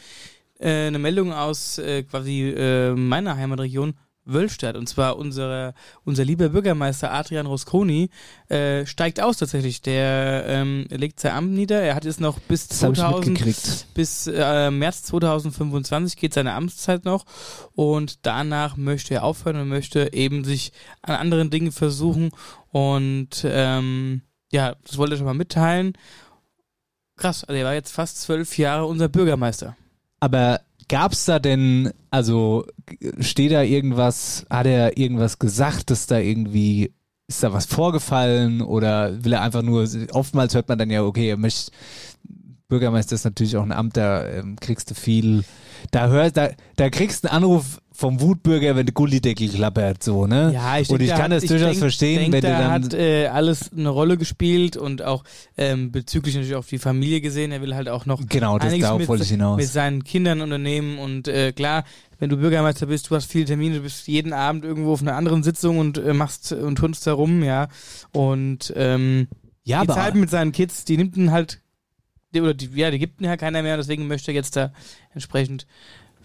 [0.61, 4.77] äh, eine Meldung aus äh, quasi äh, meiner Heimatregion Wölstadt.
[4.77, 5.75] Und zwar unsere,
[6.05, 8.11] unser lieber Bürgermeister Adrian Rosconi
[8.49, 9.83] äh, steigt aus tatsächlich.
[9.83, 11.83] Der ähm, legt sein Amt nieder.
[11.83, 13.87] Er hat jetzt noch bis Das habe ich 2000 mitgekriegt.
[13.95, 17.25] bis äh, März 2025 geht seine Amtszeit noch
[17.75, 20.71] und danach möchte er aufhören und möchte eben sich
[21.03, 22.31] an anderen Dingen versuchen
[22.71, 24.23] und ähm,
[24.53, 25.93] ja, das wollte er schon mal mitteilen.
[27.17, 29.77] Krass, also er war jetzt fast zwölf Jahre unser Bürgermeister.
[30.21, 32.65] Aber gab's da denn, also
[33.21, 36.93] steht da irgendwas, hat er irgendwas gesagt, dass da irgendwie,
[37.27, 41.29] ist da was vorgefallen oder will er einfach nur, oftmals hört man dann ja, okay,
[41.29, 41.73] er möchte,
[42.69, 45.45] Bürgermeister ist natürlich auch ein Amt, da ähm, kriegst du viel,
[45.91, 50.29] da hörst, da, da kriegst du einen Anruf vom Wutbürger, wenn der Gullideckel klappert, so,
[50.29, 50.53] ne?
[50.89, 54.17] und ich kann das durchaus verstehen, denk, wenn da dann, hat äh, alles eine Rolle
[54.17, 55.25] gespielt und auch
[55.57, 57.51] ähm, bezüglich natürlich auf die Familie gesehen.
[57.51, 59.57] Er will halt auch noch genau, das darauf mit, wollte ich hinaus.
[59.57, 61.83] mit seinen Kindern unternehmen und äh, klar,
[62.21, 65.17] wenn du Bürgermeister bist, du hast viele Termine, du bist jeden Abend irgendwo auf einer
[65.17, 67.67] anderen Sitzung und äh, machst und turnst da rum, ja.
[68.13, 69.27] Und ähm,
[69.65, 71.63] ja, die Zeit mit seinen Kids, die nimmt ihn halt,
[72.33, 74.71] die, oder die, ja, die gibt ihn ja keiner mehr, deswegen möchte er jetzt da
[75.13, 75.67] entsprechend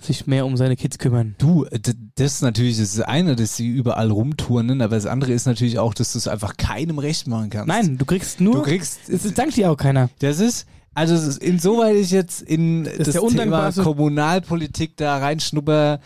[0.04, 1.36] sich mehr um seine Kids kümmern.
[1.38, 5.46] Du, d- das ist natürlich das eine, dass sie überall rumturnen, aber das andere ist
[5.46, 7.68] natürlich auch, dass du es einfach keinem recht machen kannst.
[7.68, 10.10] Nein, du kriegst nur, du kriegst, es dankt dir auch keiner.
[10.20, 16.00] das ist, also ist insoweit ich jetzt in das, der Thema Kommunalpolitik da reinschnupper,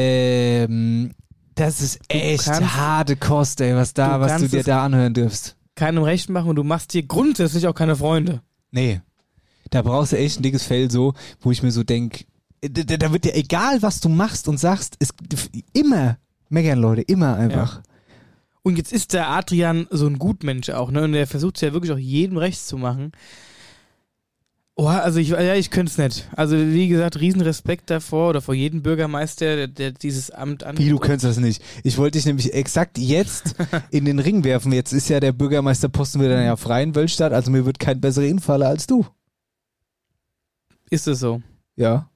[0.00, 1.12] ähm,
[1.54, 5.14] das ist echt kannst- harte Kost, ey, was da, du was du dir da anhören
[5.14, 5.56] dürfst.
[5.74, 8.42] Keinem recht machen und du machst dir grundsätzlich auch keine Freunde.
[8.70, 9.00] Nee.
[9.70, 12.26] Da brauchst du echt ein dickes Fell so, wo ich mir so denk,
[12.60, 15.10] da, da da wird dir egal, was du machst und sagst, es
[15.72, 17.82] immer meckern Leute, immer einfach.
[18.62, 21.04] Und jetzt ist der Adrian so ein Gutmensch auch, ne?
[21.04, 23.12] Und er versucht es ja wirklich auch jedem recht zu machen.
[24.78, 26.28] Oh, also ich, ja, ich könnte es nicht.
[26.36, 30.76] Also wie gesagt, Riesenrespekt davor oder vor jedem Bürgermeister, der, der dieses Amt an.
[30.76, 31.62] Wie, du könntest das nicht.
[31.82, 33.54] Ich wollte dich nämlich exakt jetzt
[33.90, 34.72] in den Ring werfen.
[34.72, 38.26] Jetzt ist ja der Bürgermeisterposten wieder ja frei in Wölstadt, also mir wird kein besserer
[38.26, 39.06] Infaller als du.
[40.90, 41.40] Ist es so?
[41.74, 42.10] Ja.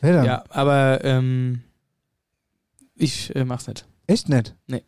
[0.00, 0.24] Dann?
[0.24, 1.62] Ja, aber ähm,
[2.94, 3.86] ich äh, mach's nicht.
[4.06, 4.56] Echt nicht?
[4.66, 4.84] Nee.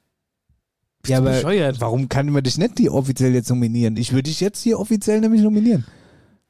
[1.06, 1.80] Ja, du aber bescheuert?
[1.80, 3.96] warum kann man dich nicht die offiziell jetzt nominieren?
[3.96, 5.84] Ich würde dich jetzt hier offiziell nämlich nominieren.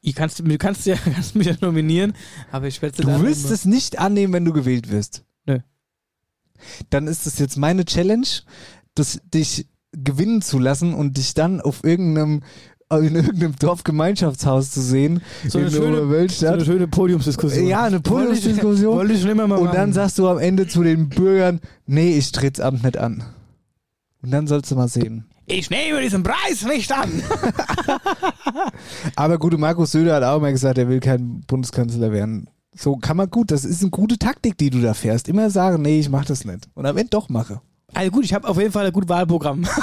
[0.01, 2.13] Ich kannst, du kannst, ja, kannst mich ja nominieren,
[2.51, 5.23] aber ich werde Du wirst es nicht annehmen, wenn du gewählt wirst.
[5.45, 5.59] Nö.
[6.89, 8.27] Dann ist es jetzt meine Challenge,
[8.95, 12.41] das, dich gewinnen zu lassen und dich dann auf irgendeinem
[12.91, 17.67] in irgendeinem Dorfgemeinschaftshaus zu sehen so eine, in schöne, so eine schöne Podiumsdiskussion.
[17.67, 18.95] Ja, eine Podiumsdiskussion.
[18.95, 19.75] Wollte ich schon immer mal Und machen.
[19.75, 23.23] dann sagst du am Ende zu den Bürgern, nee, ich tritt's Amt nicht an.
[24.21, 25.25] Und dann sollst du mal sehen.
[25.47, 27.09] ich nehme diesen Preis nicht an.
[29.15, 32.49] Aber gute Markus Söder hat auch mal gesagt, er will kein Bundeskanzler werden.
[32.75, 35.27] So kann man gut, das ist eine gute Taktik, die du da fährst.
[35.27, 36.67] Immer sagen, nee, ich mach das nicht.
[36.73, 37.61] Und am Ende doch mache.
[37.93, 39.65] Also gut, ich habe auf jeden Fall ein gutes Wahlprogramm.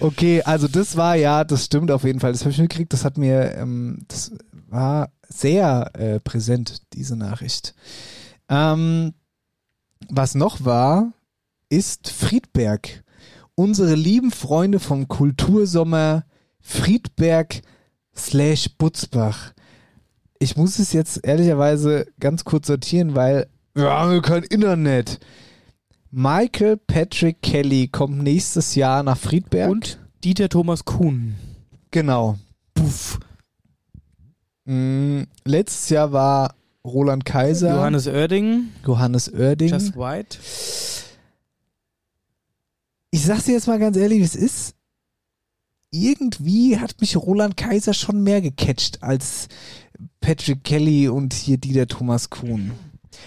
[0.00, 2.32] Okay, also das war ja, das stimmt auf jeden Fall.
[2.32, 4.32] Das habe ich mitgekriegt, das hat mir, ähm, das
[4.68, 7.74] war sehr äh, präsent, diese Nachricht.
[8.48, 9.14] Ähm,
[10.08, 11.12] was noch war,
[11.68, 13.04] ist Friedberg.
[13.54, 16.24] Unsere lieben Freunde vom Kultursommer
[16.60, 17.60] Friedberg
[18.16, 19.52] slash Butzbach.
[20.38, 25.18] Ich muss es jetzt ehrlicherweise ganz kurz sortieren, weil Wir haben kein Internet.
[26.10, 29.70] Michael Patrick Kelly kommt nächstes Jahr nach Friedberg.
[29.70, 31.34] Und Dieter Thomas Kuhn.
[31.90, 32.38] Genau.
[32.74, 33.20] Puff.
[34.64, 36.54] Mm, letztes Jahr war
[36.84, 37.74] Roland Kaiser.
[37.74, 38.68] Johannes Oerding.
[38.86, 39.68] Johannes Oerding.
[39.68, 40.38] Just White.
[43.10, 44.74] Ich sag's dir jetzt mal ganz ehrlich, es ist.
[45.90, 49.48] Irgendwie hat mich Roland Kaiser schon mehr gecatcht als
[50.20, 52.72] Patrick Kelly und hier Dieter Thomas Kuhn.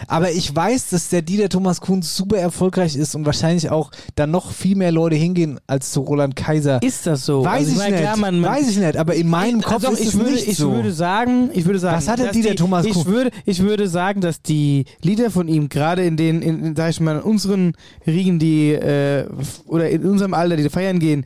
[0.08, 4.32] Aber ich weiß, dass der Dieter Thomas Kuhn super erfolgreich ist und wahrscheinlich auch dann
[4.32, 6.82] noch viel mehr Leute hingehen als zu Roland Kaiser.
[6.82, 7.44] Ist das so?
[7.44, 8.02] Weiß Also ich meine, nicht.
[8.02, 10.32] klar, man- man- weiß ich nicht, aber in meinem Kopf also ist ich es würde,
[10.32, 10.72] nicht ich so.
[10.74, 13.06] würde sagen, ich würde sagen, Was hat der Dieter die, Thomas ich Kuhn?
[13.06, 16.90] würde, ich würde sagen, dass die Lieder von ihm gerade in den, in, in, sag
[16.92, 17.74] ich mal, in unseren
[18.08, 19.28] Riegen, die äh,
[19.66, 21.26] oder in unserem Alter, die feiern gehen,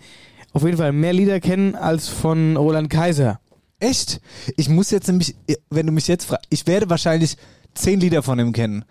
[0.53, 3.39] auf jeden Fall mehr Lieder kennen als von Roland Kaiser.
[3.79, 4.21] Echt?
[4.55, 5.35] Ich muss jetzt nämlich,
[5.69, 7.35] wenn du mich jetzt fragst, ich werde wahrscheinlich
[7.75, 8.85] zehn Lieder von ihm kennen.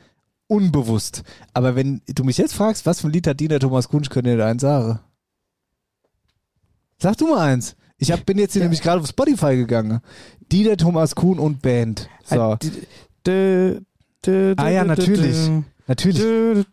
[0.46, 1.22] Unbewusst.
[1.52, 4.10] Aber wenn du mich jetzt fragst, was für ein Lied hat Dieter Thomas Kuhn, ich
[4.10, 5.00] könnte dir da eins sagen.
[6.98, 7.76] Sag du mal eins.
[7.98, 10.00] Ich hab, bin jetzt hier nämlich gerade auf Spotify gegangen.
[10.52, 12.08] Dieter Thomas Kuhn und Band.
[12.24, 12.56] So.
[13.26, 13.80] Äh,
[14.56, 15.50] Ah ja, natürlich.
[15.86, 16.66] Natürlich.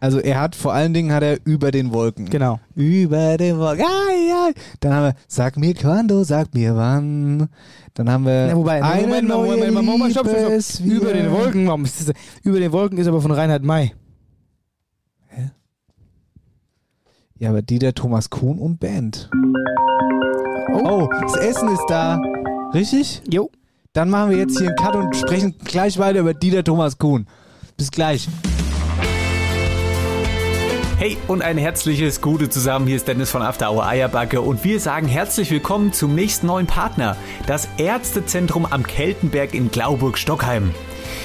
[0.00, 2.28] Also er hat, vor allen Dingen hat er über den Wolken.
[2.30, 2.58] Genau.
[2.74, 3.84] Über den Wolken.
[3.84, 4.50] Ja, ja.
[4.80, 7.48] Dann haben wir, sag mir quando, sag mir wann.
[7.94, 10.58] Dann haben wir, Ja, wobei, eine Moment, neue Moment, mal, Moment, stopp, stopp, Liebe stopp.
[10.58, 13.92] ist Über den Wolken, warum ist das, über den Wolken ist aber von Reinhard May.
[17.40, 19.30] Ja, aber Dieter Thomas Kuhn und Band.
[20.74, 22.20] Oh, das Essen ist da.
[22.74, 23.22] Richtig?
[23.32, 23.50] Jo.
[23.94, 27.26] Dann machen wir jetzt hier einen Cut und sprechen gleich weiter über Dieter Thomas Kuhn.
[27.78, 28.28] Bis gleich.
[31.00, 32.86] Hey und ein herzliches Gute zusammen.
[32.86, 36.66] Hier ist Dennis von After Hour Eierbacke und wir sagen herzlich willkommen zum nächsten neuen
[36.66, 40.74] Partner, das Ärztezentrum am Keltenberg in Glauburg-Stockheim.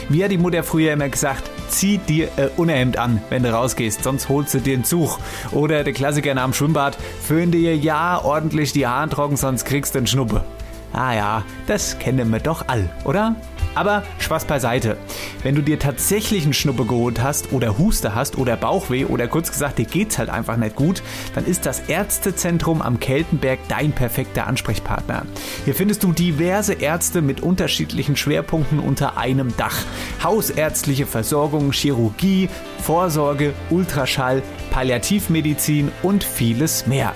[0.08, 4.02] Wie hat die Mutter früher immer gesagt, zieh dir äh, Unterhemd an, wenn du rausgehst,
[4.02, 5.20] sonst holst du dir einen Zug.
[5.52, 9.94] Oder der Klassiker nach dem Schwimmbad, föhn dir ja ordentlich die Haare trocken, sonst kriegst
[9.94, 10.46] du einen Schnuppe.
[10.94, 13.36] Ah ja, das kennen wir doch all, oder?
[13.76, 14.98] Aber Spaß beiseite.
[15.44, 19.52] Wenn du dir tatsächlich einen Schnuppe geholt hast oder Huste hast oder Bauchweh oder kurz
[19.52, 21.04] gesagt, dir geht's halt einfach nicht gut,
[21.36, 25.26] dann ist das Ärztezentrum am Keltenberg dein perfekter Ansprechpartner.
[25.66, 29.78] Hier findest du diverse Ärzte mit unterschiedlichen Schwerpunkten unter einem Dach.
[30.24, 32.50] Hausärztliche Versorgung, Chirurgie,
[32.82, 37.14] Vorsorge, Ultraschall, Palliativmedizin und vieles mehr.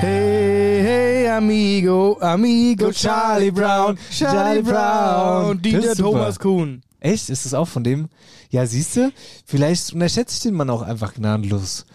[0.00, 5.94] Hey, hey, amigo, amigo, Charlie Brown, Charlie Brown, Das Dieter.
[5.94, 6.82] Thomas Kuhn.
[6.98, 7.30] Echt?
[7.30, 8.08] Ist das auch von dem?
[8.50, 9.12] Ja, siehst du?
[9.44, 11.86] Vielleicht unterschätze ich den Mann auch einfach gnadenlos.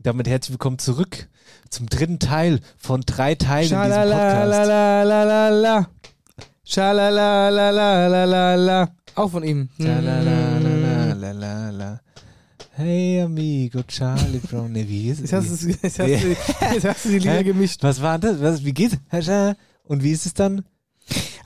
[0.00, 1.28] Damit herzlich willkommen zurück
[1.70, 4.66] zum dritten Teil von drei Teilen in diesem Podcast.
[4.66, 5.88] Schalalalalalala.
[6.64, 8.88] Schalalalalalala.
[9.16, 9.70] Auch von ihm.
[12.72, 14.72] Hey amigo, Charlie Brown.
[14.72, 15.30] Nee, wie ist es?
[15.32, 17.82] Jetzt du, jetzt, du, jetzt hast du die Lieder gemischt.
[17.82, 18.42] Was war das?
[18.42, 18.98] Was, wie geht's?
[19.84, 20.66] Und wie ist es dann?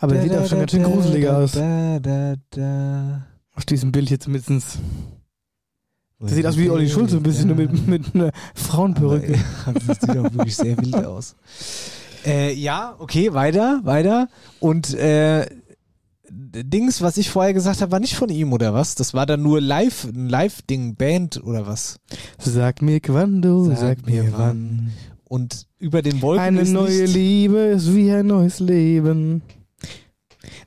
[0.00, 1.52] Aber der sieht auch schon ganz schön gruseliger aus.
[1.52, 3.26] Da, da, da.
[3.54, 4.80] Auf diesem Bild hier zumindest.
[6.18, 9.38] Das sieht aus wie Olli Schulz, ein bisschen nur mit, mit einer Frauenperücke.
[9.86, 11.36] Das sieht auch wirklich sehr wild aus.
[12.26, 14.28] Äh, ja, okay, weiter, weiter.
[14.58, 15.46] Und äh,
[16.32, 18.94] Dings, was ich vorher gesagt habe, war nicht von ihm oder was?
[18.94, 21.98] Das war dann nur live, ein Live-Ding, Band oder was?
[22.38, 24.92] Sag mir quando, sag, mir wann.
[25.24, 29.42] Und über den Wolken Eine ist neue Liebe ist wie ein neues Leben.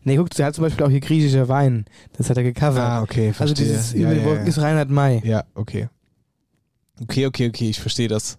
[0.03, 1.85] Nee, guck, der hat zum Beispiel auch hier griechischer Wein.
[2.17, 2.79] Das hat er gecovert.
[2.79, 3.65] Ah, okay, also verstehe.
[3.65, 4.49] dieses ja, über den ja, Wolken ja.
[4.49, 5.21] ist Reinhard May.
[5.23, 5.87] ja, okay.
[7.01, 8.37] Okay, okay, okay, ich verstehe das.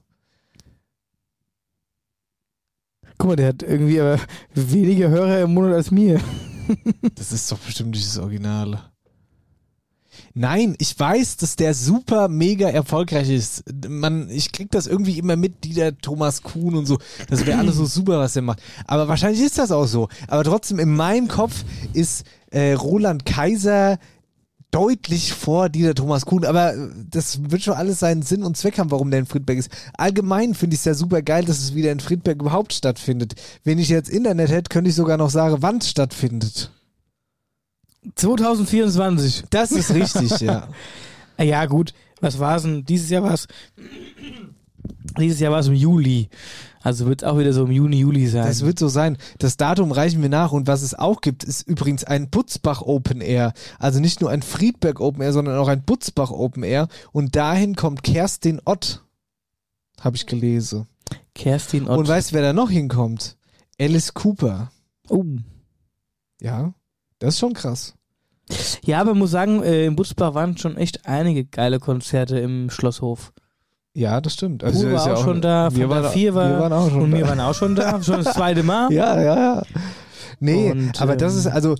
[3.19, 4.19] Guck mal, der hat irgendwie aber
[4.55, 6.21] weniger Hörer im Monat als mir.
[7.15, 8.81] Das ist doch bestimmt nicht das Original.
[10.35, 13.65] Nein, ich weiß, dass der super mega erfolgreich ist.
[13.89, 16.99] Man, ich krieg das irgendwie immer mit, Dieter Thomas Kuhn und so.
[17.29, 18.61] Das wäre alles so super, was der macht.
[18.87, 20.09] Aber wahrscheinlich ist das auch so.
[20.29, 23.99] Aber trotzdem, in meinem Kopf ist äh, Roland Kaiser
[24.75, 26.75] deutlich vor Dieter Thomas Kuhn, aber
[27.09, 29.71] das wird schon alles seinen Sinn und Zweck haben, warum der in Friedberg ist.
[29.97, 33.35] Allgemein finde ich es ja super geil, dass es wieder in Friedberg überhaupt stattfindet.
[33.63, 36.73] Wenn ich jetzt Internet hätte, könnte ich sogar noch sagen, wann es stattfindet.
[38.17, 39.45] 2024.
[39.49, 40.67] Das ist richtig, ja.
[41.39, 41.95] Ja, gut.
[42.21, 42.85] Was war es denn?
[42.85, 43.47] Dieses Jahr war es.
[45.19, 46.29] Dieses Jahr war es im Juli.
[46.85, 48.47] Also wird es auch wieder so im Juni, Juli sein.
[48.47, 49.17] Das wird so sein.
[49.39, 53.23] Das Datum reichen wir nach und was es auch gibt, ist übrigens ein Putzbach Open
[53.23, 53.55] Air.
[53.79, 56.89] Also nicht nur ein Friedberg Open Air, sondern auch ein Putzbach Open Air.
[57.11, 59.03] Und dahin kommt Kerstin Ott.
[59.99, 60.87] Habe ich gelesen.
[61.35, 61.97] Kerstin Ott.
[61.97, 63.39] Und weißt du, wer da noch hinkommt?
[63.81, 64.71] Alice Cooper.
[65.09, 65.25] oh.
[66.43, 66.75] Ja,
[67.19, 67.95] das ist schon krass.
[68.85, 72.69] Ja, aber man muss sagen, äh, in Butzbach waren schon echt einige geile Konzerte im
[72.69, 73.33] Schlosshof.
[73.95, 74.65] Ja, das stimmt.
[74.65, 77.11] Also war ja auch schon da, wir waren, 4 war, wir waren auch schon und
[77.13, 77.17] da.
[77.17, 78.93] wir waren auch schon da, schon das zweite Mal.
[78.93, 79.63] Ja, ja, ja.
[80.41, 81.77] Nee, Und, aber das ähm, ist, also,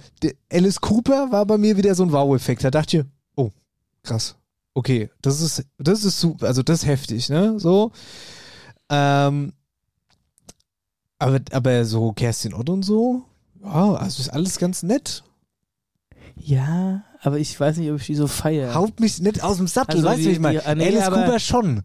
[0.51, 2.63] Alice Cooper war bei mir wieder so ein Wow-Effekt.
[2.63, 3.05] Da dachte ich,
[3.35, 3.51] oh,
[4.05, 4.37] krass.
[4.75, 7.59] Okay, das ist, das ist super, also das ist heftig, ne?
[7.59, 7.91] So.
[8.91, 9.53] Ähm,
[11.19, 13.23] aber, aber so Kerstin Ott und so,
[13.63, 15.25] ja, also ist alles ganz nett.
[16.37, 18.75] Ja, aber ich weiß nicht, ob ich die so feiere.
[18.75, 20.65] Haut mich nicht aus dem Sattel, Also weißt du, wie ich meine?
[20.65, 21.83] ah, Alice Cooper schon.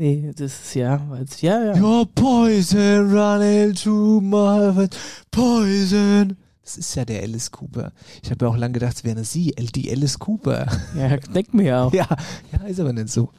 [0.00, 1.82] Nee, das ist ja, weil's, ja, ja.
[1.82, 4.96] Your poison run into my veins.
[5.32, 6.36] Poison.
[6.62, 7.90] Das ist ja der Alice Cooper.
[8.22, 10.68] Ich habe ja auch lange gedacht, es wäre sie, die Alice Cooper.
[10.94, 11.92] Ja, denkt mir ja auch.
[11.92, 12.06] Ja,
[12.52, 13.32] ja, ist aber nicht so.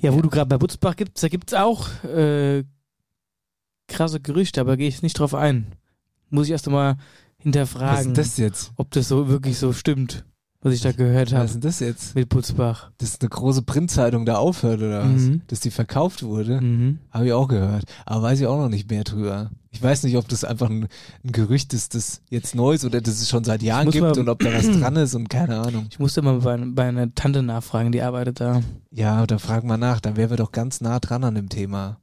[0.00, 2.64] Ja, wo du gerade bei Butzbach gibst, da gibt's auch äh,
[3.86, 5.74] krasse Gerüchte, aber gehe ich nicht drauf ein.
[6.30, 7.04] Muss ich erst einmal Was
[7.42, 8.72] hinterfragen, ist das jetzt?
[8.76, 10.24] ob das so wirklich so stimmt,
[10.66, 12.14] was ich da gehört Was habe ist denn das jetzt?
[12.14, 12.90] mit Butzbach.
[12.98, 15.22] Dass eine große Printzeitung da aufhört oder was?
[15.22, 15.42] Mhm.
[15.46, 16.60] Dass die verkauft wurde?
[16.60, 16.98] Mhm.
[17.10, 17.84] Habe ich auch gehört.
[18.04, 19.50] Aber weiß ich auch noch nicht mehr drüber.
[19.70, 20.88] Ich weiß nicht, ob das einfach ein,
[21.24, 24.18] ein Gerücht ist, das jetzt neu ist oder das es schon seit Jahren gibt mal-
[24.18, 25.86] und ob da was dran ist und keine Ahnung.
[25.90, 28.62] Ich musste mal bei, bei einer Tante nachfragen, die arbeitet da.
[28.90, 31.98] Ja, da fragen wir nach, dann wären wir doch ganz nah dran an dem Thema.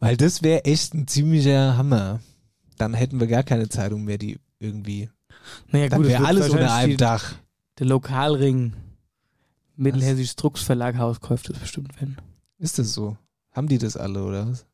[0.00, 2.20] Weil das wäre echt ein ziemlicher Hammer.
[2.78, 5.10] Dann hätten wir gar keine Zeitung mehr, die irgendwie.
[5.68, 7.34] Naja, gut, wäre alles unter einem Dach.
[7.78, 8.72] Der Lokalring
[9.76, 12.16] Mittelhessisches Drucksverlag Haus kauft das bestimmt, wenn.
[12.58, 13.16] Ist das so?
[13.50, 14.66] Haben die das alle oder was?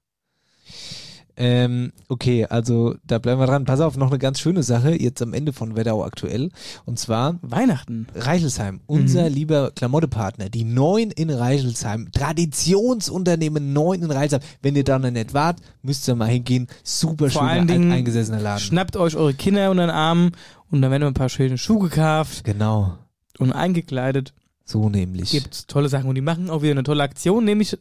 [1.43, 3.65] Ähm, okay, also da bleiben wir dran.
[3.65, 6.51] Pass auf, noch eine ganz schöne Sache jetzt am Ende von Wetterau aktuell.
[6.85, 8.07] Und zwar Weihnachten.
[8.15, 9.35] Reichelsheim, unser Mhm.
[9.35, 14.47] lieber Klamottepartner, die Neun in Reichelsheim, Traditionsunternehmen Neun in Reichelsheim.
[14.61, 16.67] Wenn ihr da noch nicht wart, müsst ihr mal hingehen.
[16.85, 18.61] Super Vor schöner, Dingen eingesessener Laden.
[18.61, 20.33] Schnappt euch eure Kinder unter den Arm
[20.71, 22.99] und dann werden ein paar schöne Schuhe gekauft Genau,
[23.39, 24.35] und eingekleidet.
[24.67, 25.31] so nämlich.
[25.31, 27.77] Gibt's tolle Sachen und die machen auch wieder eine tolle Aktion, nämlich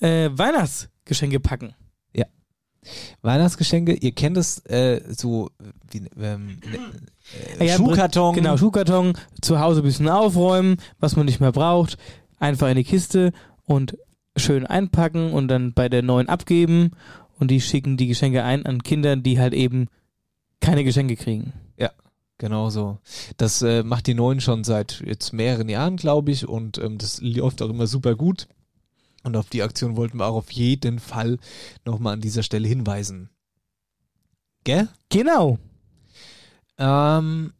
[0.00, 1.74] äh, Weihnachtsgeschenke packen.
[3.22, 5.50] Weihnachtsgeschenke, ihr kennt es äh, so
[5.90, 6.58] wie ähm,
[7.58, 8.34] äh, Ja, Schuhkarton.
[8.34, 11.98] Genau, Schuhkarton, zu Hause ein bisschen aufräumen, was man nicht mehr braucht,
[12.38, 13.32] einfach in die Kiste
[13.64, 13.96] und
[14.36, 16.92] schön einpacken und dann bei der neuen abgeben
[17.38, 19.86] und die schicken die Geschenke ein an Kinder, die halt eben
[20.60, 21.52] keine Geschenke kriegen.
[22.38, 22.98] Genau so.
[23.36, 27.20] Das äh, macht die Neuen schon seit jetzt mehreren Jahren, glaube ich, und ähm, das
[27.20, 28.48] läuft auch immer super gut.
[29.24, 31.38] Und auf die Aktion wollten wir auch auf jeden Fall
[31.84, 33.30] nochmal an dieser Stelle hinweisen.
[34.64, 34.88] Gell?
[35.08, 35.58] Genau.
[36.78, 37.52] Ähm,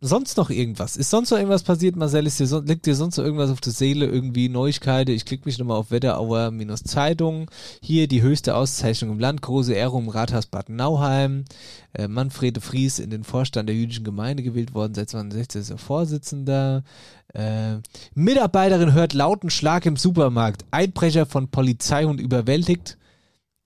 [0.00, 0.96] sonst noch irgendwas?
[0.96, 2.26] Ist sonst noch irgendwas passiert, Marcel?
[2.26, 4.06] Ist dir son liegt dir sonst noch irgendwas auf der Seele?
[4.06, 5.12] Irgendwie Neuigkeiten?
[5.12, 7.50] Ich klicke mich nochmal auf Wetterauer minus Zeitung.
[7.82, 11.44] Hier die höchste Auszeichnung im Land, große Ehrung im Rathaus Bad Nauheim.
[11.94, 15.78] Äh, Manfred Fries in den Vorstand der jüdischen Gemeinde gewählt worden, seit 2016 ist er
[15.78, 16.84] Vorsitzender.
[17.32, 17.76] Äh,
[18.14, 20.64] Mitarbeiterin hört lauten Schlag im Supermarkt.
[20.70, 22.98] Einbrecher von Polizeihund überwältigt.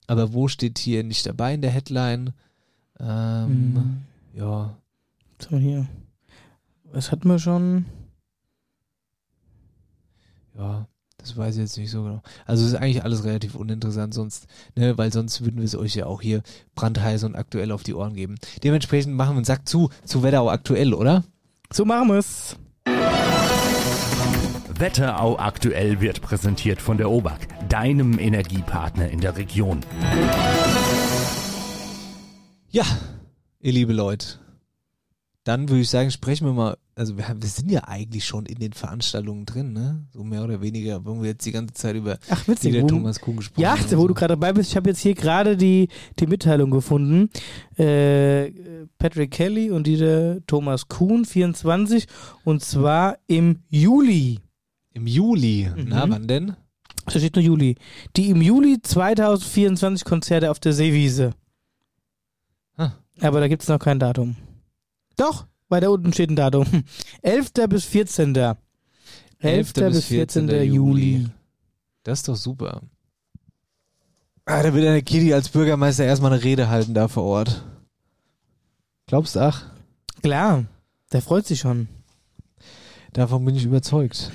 [0.07, 2.33] Aber wo steht hier nicht dabei in der Headline?
[2.99, 3.97] Ähm, Mhm.
[4.33, 4.75] Ja,
[5.39, 5.87] So, hier.
[6.91, 7.85] Was hatten wir schon?
[10.57, 10.87] Ja,
[11.17, 12.21] das weiß ich jetzt nicht so genau.
[12.45, 15.95] Also es ist eigentlich alles relativ uninteressant sonst, ne, weil sonst würden wir es euch
[15.95, 16.41] ja auch hier
[16.75, 18.35] brandheiß und aktuell auf die Ohren geben.
[18.63, 21.23] Dementsprechend machen wir einen Sack zu, zu Wetterau aktuell, oder?
[21.71, 22.57] So machen wir's.
[24.79, 29.81] Wetterau aktuell wird präsentiert von der OBAK, deinem Energiepartner in der Region.
[32.71, 32.85] Ja,
[33.59, 34.39] ihr liebe Leute.
[35.49, 38.45] Dann würde ich sagen, sprechen wir mal, also wir, haben, wir sind ja eigentlich schon
[38.45, 40.05] in den Veranstaltungen drin, ne?
[40.13, 42.73] So mehr oder weniger, wenn wir jetzt die ganze Zeit über Ach, witzig.
[42.73, 43.79] der wo- Thomas Kuhn gesprochen Ja, haben.
[43.91, 44.13] wo und du so.
[44.13, 45.87] gerade dabei bist, ich habe jetzt hier gerade die,
[46.19, 47.31] die Mitteilung gefunden.
[47.77, 48.51] Äh,
[48.99, 52.05] Patrick Kelly und die der Thomas Kuhn, 24,
[52.43, 54.37] und zwar im Juli.
[54.93, 55.85] Im Juli, Mhm.
[55.89, 56.53] na wann denn?
[57.05, 57.75] Da steht nur Juli.
[58.17, 61.33] Die im Juli 2024 Konzerte auf der Seewiese.
[62.77, 62.91] Ah.
[63.19, 64.35] Aber da gibt es noch kein Datum.
[65.19, 66.65] Doch, Weiter unten steht ein Datum.
[67.23, 67.51] 11.
[67.67, 68.35] bis 14.
[69.39, 69.73] 11.
[69.73, 70.49] bis 14.
[70.63, 71.27] Juli.
[72.03, 72.81] Das ist doch super.
[74.45, 77.65] Ah, da wird der Kitty als Bürgermeister erstmal eine Rede halten da vor Ort.
[79.07, 79.65] Glaubst du, ach?
[80.23, 80.65] Klar,
[81.11, 81.89] der freut sich schon.
[83.11, 84.31] Davon bin ich überzeugt.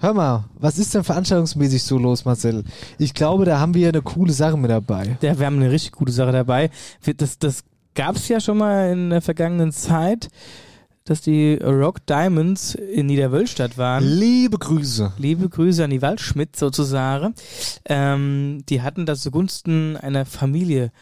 [0.00, 2.64] Hör mal, was ist denn veranstaltungsmäßig so los, Marcel?
[2.98, 5.16] Ich glaube, da haben wir eine coole Sache mit dabei.
[5.22, 6.70] Ja, wir haben eine richtig gute Sache dabei.
[7.16, 7.64] Das, das
[7.98, 10.28] gab es ja schon mal in der vergangenen Zeit,
[11.02, 14.04] dass die Rock Diamonds in Niederwölstadt waren.
[14.04, 15.14] Liebe Grüße.
[15.18, 17.34] Liebe Grüße an die Waldschmidt sozusagen.
[17.86, 20.92] Ähm, die hatten da zugunsten einer Familie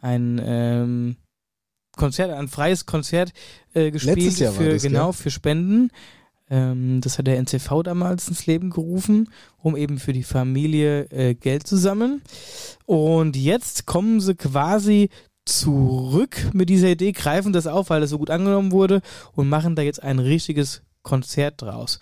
[0.00, 1.16] ein ähm,
[1.96, 3.32] Konzert, ein freies Konzert
[3.72, 4.92] äh, gespielt Letztes Jahr war für das, gell?
[4.92, 5.90] genau für Spenden.
[6.48, 9.28] Ähm, das hat der NCV damals ins Leben gerufen,
[9.58, 12.22] um eben für die Familie äh, Geld zu sammeln.
[12.86, 15.10] Und jetzt kommen sie quasi
[15.44, 19.76] zurück mit dieser Idee, greifen das auf, weil das so gut angenommen wurde und machen
[19.76, 22.00] da jetzt ein richtiges Konzert draus.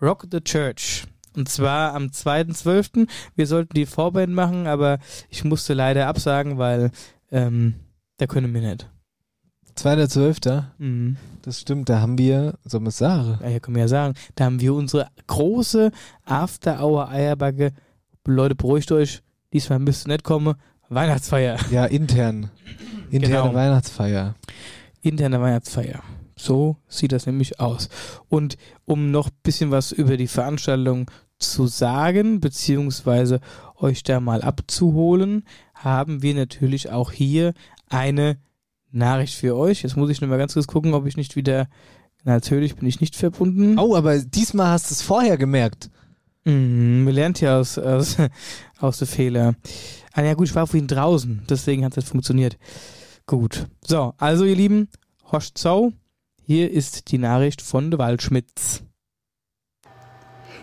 [0.00, 1.04] Rock the Church.
[1.34, 3.08] Und zwar am 2.12.
[3.34, 6.90] Wir sollten die Vorband machen, aber ich musste leider absagen, weil
[7.30, 7.74] ähm,
[8.16, 8.88] da können wir nicht.
[9.76, 10.64] 2.12.
[10.78, 11.16] Mhm.
[11.42, 13.38] Das stimmt, da haben wir, man es sagen?
[13.42, 15.90] Ja, hier können wir ja sagen, da haben wir unsere große
[16.24, 17.72] After-Hour-Eierbacke.
[18.26, 19.22] Leute, beruhigt euch,
[19.52, 20.54] diesmal müsst ihr nicht kommen.
[20.88, 21.58] Weihnachtsfeier.
[21.70, 22.50] Ja, intern.
[23.10, 23.54] Interne Genau.
[23.54, 24.34] Weihnachtsfeier.
[25.02, 26.02] Interne Weihnachtsfeier.
[26.36, 27.88] So sieht das nämlich aus.
[28.28, 33.40] Und um noch ein bisschen was über die Veranstaltung zu sagen, beziehungsweise
[33.76, 37.52] euch da mal abzuholen, haben wir natürlich auch hier
[37.88, 38.38] eine
[38.90, 39.82] Nachricht für euch.
[39.82, 41.68] Jetzt muss ich nur mal ganz kurz gucken, ob ich nicht wieder.
[42.24, 43.78] Natürlich bin ich nicht verbunden.
[43.78, 45.90] Oh, aber diesmal hast du es vorher gemerkt.
[46.44, 48.16] Mhm, man lernt ja aus, aus,
[48.80, 49.56] aus den Fehlern.
[50.16, 52.56] Ah ja gut, ich war vorhin draußen, deswegen hat das funktioniert.
[53.26, 53.66] Gut.
[53.84, 54.88] So, also ihr Lieben,
[55.30, 55.92] Horst Zau,
[56.42, 58.82] hier ist die Nachricht von de Waldschmidts.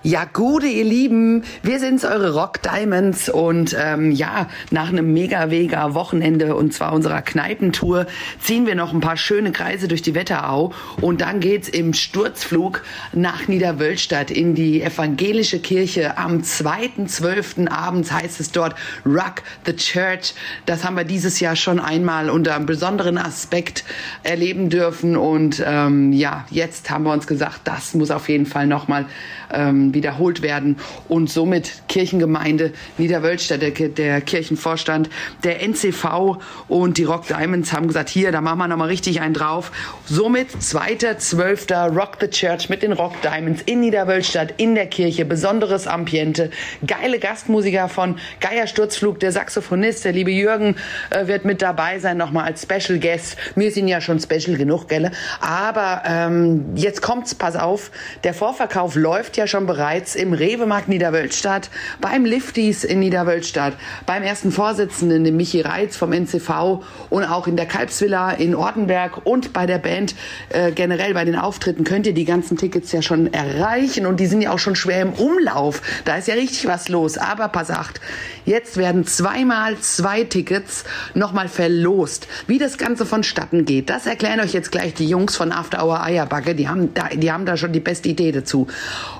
[0.05, 1.45] Ja, gute, ihr Lieben.
[1.61, 3.29] Wir sind's, eure Rock Diamonds.
[3.29, 8.05] Und ähm, ja, nach einem mega, mega Wochenende und zwar unserer Kneipentour
[8.41, 10.73] ziehen wir noch ein paar schöne Kreise durch die Wetterau.
[10.99, 12.83] Und dann geht's im Sturzflug
[13.13, 16.17] nach Niederwölstadt in die evangelische Kirche.
[16.17, 17.69] Am 2.12.
[17.69, 18.75] abends heißt es dort
[19.05, 19.35] Rock
[19.65, 20.33] the Church.
[20.65, 23.85] Das haben wir dieses Jahr schon einmal unter einem besonderen Aspekt
[24.23, 25.15] erleben dürfen.
[25.15, 29.05] Und ähm, ja, jetzt haben wir uns gesagt, das muss auf jeden Fall nochmal
[29.53, 30.77] ähm, wiederholt werden.
[31.07, 35.09] Und somit Kirchengemeinde Niederwölstadt, der, der Kirchenvorstand,
[35.43, 36.37] der NCV
[36.67, 39.71] und die Rock Diamonds haben gesagt, hier, da machen wir nochmal richtig einen drauf.
[40.05, 41.95] Somit 2.12.
[41.95, 46.49] Rock the Church mit den Rock Diamonds in Niederwölstadt, in der Kirche, besonderes Ambiente,
[46.85, 50.75] geile Gastmusiker von Geier Sturzflug, der Saxophonist, der liebe Jürgen
[51.09, 53.37] äh, wird mit dabei sein, nochmal als Special Guest.
[53.55, 55.11] Wir sind ja schon special genug, gell?
[55.39, 57.91] Aber ähm, jetzt kommt's, pass auf,
[58.23, 59.82] der Vorverkauf läuft ja schon bereits
[60.15, 61.69] im Rewe-Markt Niederwölstadt,
[61.99, 63.73] beim Lifties in Niederwölstadt,
[64.05, 69.25] beim ersten Vorsitzenden, dem Michi Reitz vom NCV und auch in der Kalbsvilla in Ortenberg
[69.25, 70.15] und bei der Band
[70.49, 74.25] äh, generell bei den Auftritten könnt ihr die ganzen Tickets ja schon erreichen und die
[74.25, 75.81] sind ja auch schon schwer im Umlauf.
[76.05, 77.17] Da ist ja richtig was los.
[77.17, 77.99] Aber pass acht,
[78.45, 82.27] jetzt werden zweimal zwei Tickets nochmal verlost.
[82.47, 86.01] Wie das Ganze vonstatten geht, das erklären euch jetzt gleich die Jungs von After Hour
[86.01, 86.55] Eierbacke.
[86.55, 88.67] Die haben da, die haben da schon die beste Idee dazu.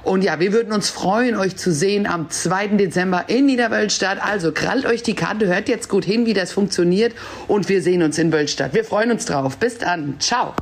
[0.03, 2.68] Und ja, wir würden uns freuen, euch zu sehen am 2.
[2.78, 4.20] Dezember in Niederwölstadt.
[4.24, 7.14] Also krallt euch die Karte, hört jetzt gut hin, wie das funktioniert
[7.47, 8.74] und wir sehen uns in Wölstadt.
[8.74, 9.58] Wir freuen uns drauf.
[9.58, 10.20] Bis dann.
[10.20, 10.54] Ciao.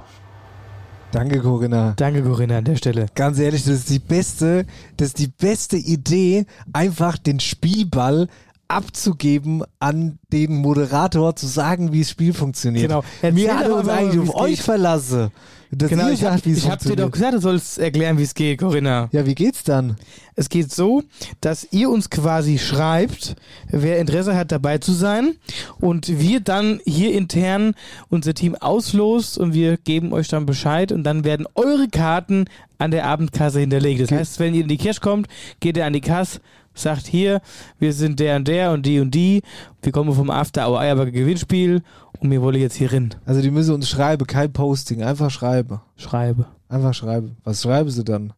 [1.12, 1.94] Danke, Corinna.
[1.98, 3.08] Danke, Corinna, an der Stelle.
[3.16, 4.66] Ganz ehrlich, das ist die beste,
[4.96, 8.28] das ist die beste Idee, einfach den Spielball
[8.70, 12.88] abzugeben an den Moderator, zu sagen, wie das Spiel funktioniert.
[12.88, 13.04] Genau.
[13.22, 15.32] Erzähl Wir doch hatten uns eigentlich auf euch geht.
[15.74, 19.08] Dass Genau, ich habe hab dir doch gesagt, du sollst erklären, wie es geht, Corinna.
[19.14, 19.96] Ja, wie geht's dann?
[20.36, 21.04] Es geht so,
[21.40, 23.36] dass ihr uns quasi schreibt,
[23.70, 25.36] wer Interesse hat, dabei zu sein.
[25.80, 27.74] Und wir dann hier intern
[28.10, 32.46] unser Team auslost und wir geben euch dann Bescheid und dann werden eure Karten
[32.78, 34.02] an der Abendkasse hinterlegt.
[34.02, 35.28] Das heißt, wenn ihr in die Kirche kommt,
[35.62, 36.42] geht ihr an die Kasse,
[36.74, 37.42] sagt hier,
[37.80, 39.42] wir sind der und der und die und die.
[39.82, 41.82] Wir kommen vom After Hour Eierberger Gewinnspiel
[42.20, 43.14] und wir wollen jetzt hier rein.
[43.26, 45.82] Also die müssen uns schreiben, kein Posting, einfach schreiben.
[45.96, 46.46] Schreibe.
[46.70, 47.38] Einfach schreiben.
[47.44, 48.34] Was schreiben sie dann?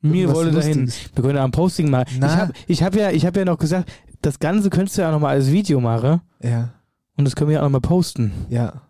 [0.00, 0.92] Mir wollte dahin.
[1.14, 2.18] Wir können auch ein Posting machen.
[2.20, 2.26] Na.
[2.28, 3.90] Ich habe ich hab ja, ich hab ja noch gesagt,
[4.22, 6.20] das Ganze könntest du ja auch nochmal als Video machen.
[6.42, 6.70] Ja,
[7.16, 8.32] Und das können wir ja auch nochmal posten.
[8.48, 8.82] ja.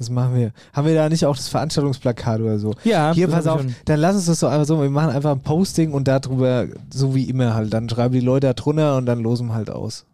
[0.00, 0.52] Das machen wir.
[0.72, 2.72] Haben wir da nicht auch das Veranstaltungsplakat oder so?
[2.84, 3.74] Ja, Hier, das pass auf, schon.
[3.84, 7.14] dann lass uns das doch einfach so, wir machen einfach ein Posting und darüber, so
[7.14, 7.74] wie immer halt.
[7.74, 10.06] Dann schreiben die Leute da drunter und dann losen halt aus.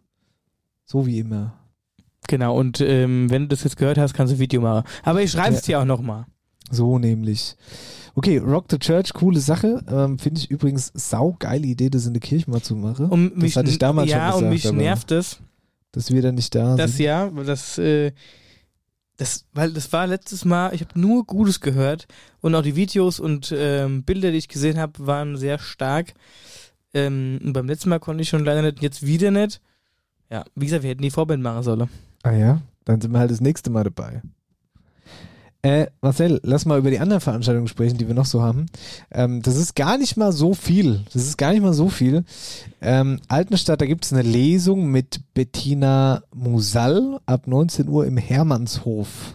[0.84, 1.52] So wie immer.
[2.26, 4.82] Genau, und ähm, wenn du das jetzt gehört hast, kannst du ein Video machen.
[5.04, 6.24] Aber ich schreibe es dir auch nochmal.
[6.68, 7.54] So nämlich.
[8.16, 9.84] Okay, Rock the Church, coole Sache.
[9.88, 13.06] Ähm, Finde ich übrigens saugeile Idee, das in der Kirche mal zu machen.
[13.06, 14.72] Und mich, das hatte ich damals ja, schon gesagt.
[14.72, 15.38] und mich nervt es,
[15.92, 17.06] Dass wir dann nicht da das sind.
[17.06, 18.10] ja, das, äh,
[19.16, 22.06] das, weil das war letztes Mal, ich habe nur Gutes gehört
[22.40, 26.14] und auch die Videos und ähm, Bilder, die ich gesehen habe, waren sehr stark.
[26.92, 29.60] Ähm, beim letzten Mal konnte ich schon leider nicht, jetzt wieder nicht.
[30.30, 31.88] Ja, wie gesagt, wir hätten die Vorband machen sollen.
[32.22, 34.22] Ah ja, dann sind wir halt das nächste Mal dabei.
[35.66, 38.66] Äh, Marcel, lass mal über die anderen Veranstaltungen sprechen, die wir noch so haben.
[39.10, 41.00] Ähm, das ist gar nicht mal so viel.
[41.12, 42.24] Das ist gar nicht mal so viel.
[42.80, 49.34] Ähm, Altenstadt, da gibt es eine Lesung mit Bettina Musal ab 19 Uhr im Hermannshof.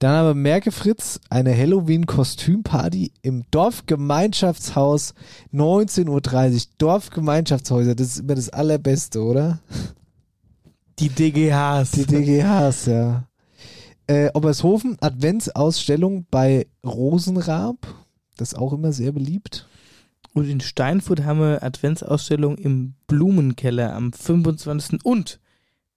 [0.00, 5.14] Dann aber Merke Fritz, eine Halloween-Kostümparty im Dorfgemeinschaftshaus
[5.54, 6.60] 19.30 Uhr.
[6.78, 9.60] Dorfgemeinschaftshäuser, das ist immer das Allerbeste, oder?
[10.98, 11.92] Die DGHs.
[11.92, 13.27] Die DGHs, ja.
[14.08, 17.86] Äh, Obershofen, Adventsausstellung bei Rosenrab.
[18.38, 19.68] Das ist auch immer sehr beliebt.
[20.32, 25.04] Und in Steinfurt haben wir Adventsausstellung im Blumenkeller am 25.
[25.04, 25.40] und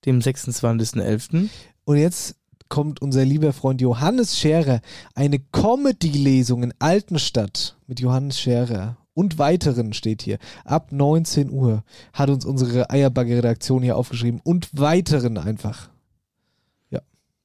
[0.05, 1.47] dem 26.11.
[1.85, 2.35] Und jetzt
[2.67, 4.81] kommt unser lieber Freund Johannes Scherer.
[5.15, 8.97] Eine Comedy-Lesung in Altenstadt mit Johannes Scherer.
[9.13, 10.37] Und weiteren steht hier.
[10.65, 14.41] Ab 19 Uhr hat uns unsere Eierbagger-Redaktion hier aufgeschrieben.
[14.43, 15.89] Und weiteren einfach.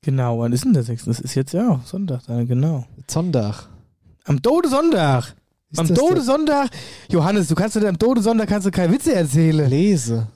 [0.06, 1.04] Genau, wann ist denn der 6.?
[1.06, 2.84] Das ist jetzt ja Sonntag, dann, genau.
[3.08, 3.68] Sonntag.
[4.24, 5.34] Am Todesonntag.
[5.72, 6.70] Ist Am der- Todesonntag.
[7.10, 9.68] Johannes, du kannst dir am Todesonntag kannst du keine Witze erzählen.
[9.68, 10.28] Lese.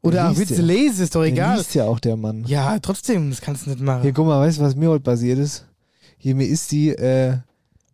[0.00, 0.62] Oder auch Witze ja.
[0.62, 1.56] lesen, ist doch Der egal.
[1.58, 2.44] liest ja auch der Mann.
[2.46, 4.02] Ja, trotzdem, das kannst du nicht machen.
[4.02, 5.66] Hier, guck mal, weißt du, was mir heute passiert ist?
[6.16, 7.32] Hier, mir ist die, äh,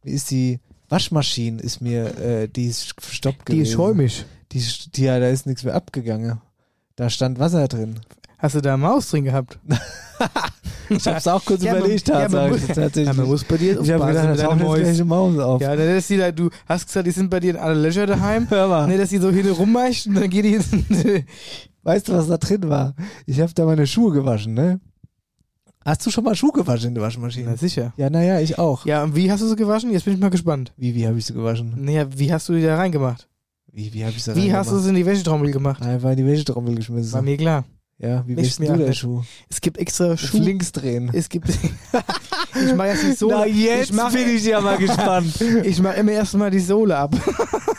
[0.05, 0.61] mir ist die
[0.91, 3.73] Waschmaschine, ist mir, äh, die ist verstoppt Die ist gewesen.
[3.75, 4.27] schäumig.
[4.53, 6.43] Die, ist- die, ja, da ist nichts mehr abgegangen.
[6.95, 8.01] Da stand Wasser drin.
[8.39, 9.59] Hast du da Maus drin gehabt?
[10.89, 13.07] Ich hab's auch kurz Ja, man- überlegt, ja, man muss- tatsächlich.
[13.07, 15.05] Ja, man muss bei dir ich habe aufpassen gedacht, mit da deiner taucht jetzt gleich
[15.07, 15.61] Maus auf.
[15.61, 18.07] Ja, dann ist die da, du hast gesagt, die sind bei dir in alle Löcher
[18.07, 18.47] daheim.
[18.51, 18.87] Hör mal.
[18.87, 20.59] Ne, dass die so hin rummeischt und dann geht die
[21.83, 22.95] Weißt du, was da drin war?
[23.27, 24.81] Ich habe da meine Schuhe gewaschen, ne?
[25.85, 27.51] Hast du schon mal Schuhe gewaschen in der Waschmaschine?
[27.51, 27.93] Na sicher.
[27.97, 28.85] Ja, naja, ich auch.
[28.87, 29.93] Ja, und wie hast du sie gewaschen?
[29.93, 30.73] Jetzt bin ich mal gespannt.
[30.77, 31.75] Wie, wie habe ich sie gewaschen?
[31.77, 33.29] Naja, wie hast du die da reingemacht?
[33.71, 35.81] Wie, wie habe ich sie Wie hast du sie in die Wäschetrommel gemacht?
[35.83, 37.13] Einfach in die Wäschetrommel geschmissen.
[37.13, 37.65] War mir klar.
[37.99, 38.99] Ja, wie mir du den nicht.
[38.99, 39.23] Schuh?
[39.49, 40.39] Es gibt extra Auf Schuh.
[40.39, 41.11] links drehen.
[41.15, 41.49] Es gibt.
[42.55, 43.37] ich mache jetzt die Sohle.
[43.39, 45.35] Na, jetzt ich mach, bin ich ja mal gespannt.
[45.65, 47.15] Ich mache immer erstmal die Sohle ab.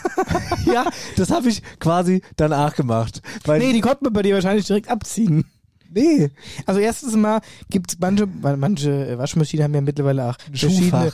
[0.66, 3.22] ja, das habe ich quasi danach gemacht.
[3.44, 5.44] Weil nee, die konnte man bei dir wahrscheinlich direkt abziehen.
[5.90, 6.30] nee,
[6.66, 7.40] Also erstens mal
[7.70, 11.12] gibt es manche, manche Waschmaschinen haben ja mittlerweile auch verschiedene.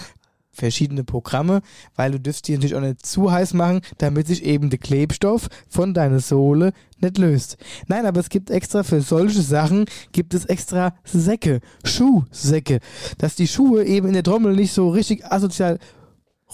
[0.55, 1.61] Verschiedene Programme,
[1.95, 5.49] weil du dürfst die natürlich auch nicht zu heiß machen, damit sich eben der Klebstoff
[5.69, 7.57] von deiner Sohle nicht löst.
[7.89, 12.81] Nein, aber es gibt extra für solche Sachen, gibt es extra Säcke, Schuhsäcke,
[13.19, 15.79] dass die Schuhe eben in der Trommel nicht so richtig asozial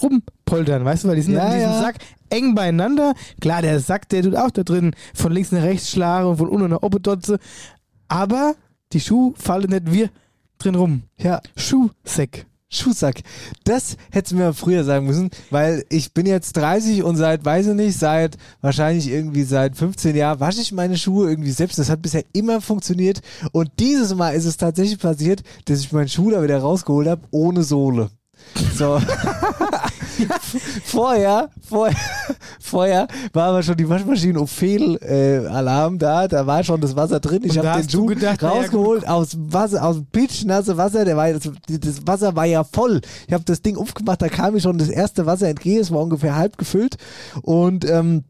[0.01, 1.81] rumpoltern, weißt du, weil die sind Ja, in diesem ja.
[1.81, 1.95] Sack
[2.29, 3.13] eng beieinander.
[3.39, 6.49] Klar, der Sack, der tut auch da drin von links nach rechts schlagen und von
[6.49, 7.39] unten nach oben dotze.
[8.07, 8.55] Aber
[8.93, 10.09] die Schuhe fallen nicht wir
[10.57, 11.03] drin rum.
[11.17, 12.45] ja, Schuhsäck.
[12.71, 13.21] Schuhsack.
[13.65, 17.67] Das hättest du mir früher sagen müssen, weil ich bin jetzt 30 und seit, weiß
[17.67, 21.77] ich nicht, seit wahrscheinlich irgendwie seit 15 Jahren wasche ich meine Schuhe irgendwie selbst.
[21.77, 23.21] Das hat bisher immer funktioniert.
[23.51, 27.21] Und dieses Mal ist es tatsächlich passiert, dass ich meinen Schuh da wieder rausgeholt habe,
[27.31, 28.09] ohne Sohle.
[28.75, 28.99] So.
[30.83, 31.97] vorher, vorher,
[32.59, 37.41] vorher war aber schon die Waschmaschine auf Fehlalarm da, da war schon das Wasser drin.
[37.43, 38.11] Ich habe den Schuh
[38.41, 43.01] rausgeholt aus Wasser, aus dem pitchnasse Wasser, der war, das, das Wasser war ja voll.
[43.27, 46.01] Ich habe das Ding aufgemacht, da kam mir schon das erste Wasser entgegen, es war
[46.01, 46.97] ungefähr halb gefüllt
[47.41, 48.23] und ähm,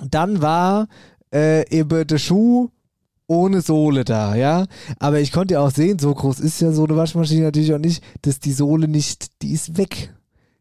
[0.00, 0.88] dann war
[1.32, 2.70] äh, eben der Schuh
[3.26, 4.66] ohne Sohle da, ja.
[4.98, 7.78] Aber ich konnte ja auch sehen, so groß ist ja so eine Waschmaschine natürlich auch
[7.78, 10.12] nicht, dass die Sohle nicht, die ist weg.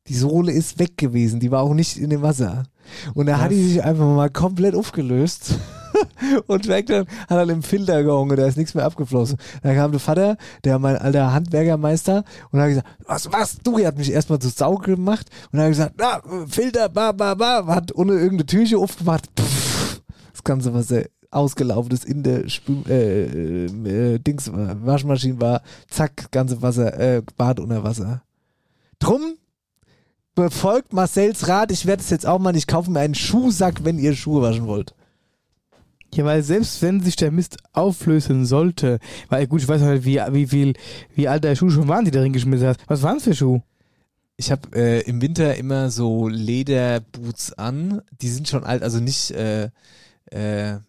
[0.08, 2.64] Die Sohle ist weg gewesen, die war auch nicht in dem Wasser.
[3.14, 5.56] Und da hat die sich einfach mal komplett aufgelöst.
[6.48, 9.38] und weg dann hat er im Filter gehangen, da ist nichts mehr abgeflossen.
[9.62, 13.88] Dann kam der Vater, der mein alter Handwerkermeister, und hat gesagt, was, was, du, er
[13.88, 17.66] hat mich erstmal zu Sau gemacht und dann hat gesagt, na, Filter, ba, ba, ba,
[17.68, 23.66] hat ohne irgendeine Türche aufgemacht, pff, das ganze Wasser ausgelaufen ist in der Spül äh,
[23.66, 28.24] äh, Dings, war, Waschmaschine war, zack, ganze Wasser, äh, Bad unter Wasser.
[29.00, 29.36] Drum
[30.42, 34.00] befolgt Marcells Rat, ich werde es jetzt auch mal, ich kaufe mir einen Schuhsack, wenn
[34.00, 34.94] ihr Schuhe waschen wollt.
[36.14, 40.06] Ja, weil selbst wenn sich der Mist auflösen sollte, weil gut, ich weiß noch nicht,
[40.06, 40.74] wie, wie viel,
[41.16, 42.82] wie alt der Schuh schon waren, die da reingeschmissen hast.
[42.88, 43.62] Was waren es für Schuh?
[44.36, 48.02] Ich habe äh, im Winter immer so Lederboots an.
[48.22, 49.70] Die sind schon alt, also nicht, äh,
[50.32, 50.80] äh,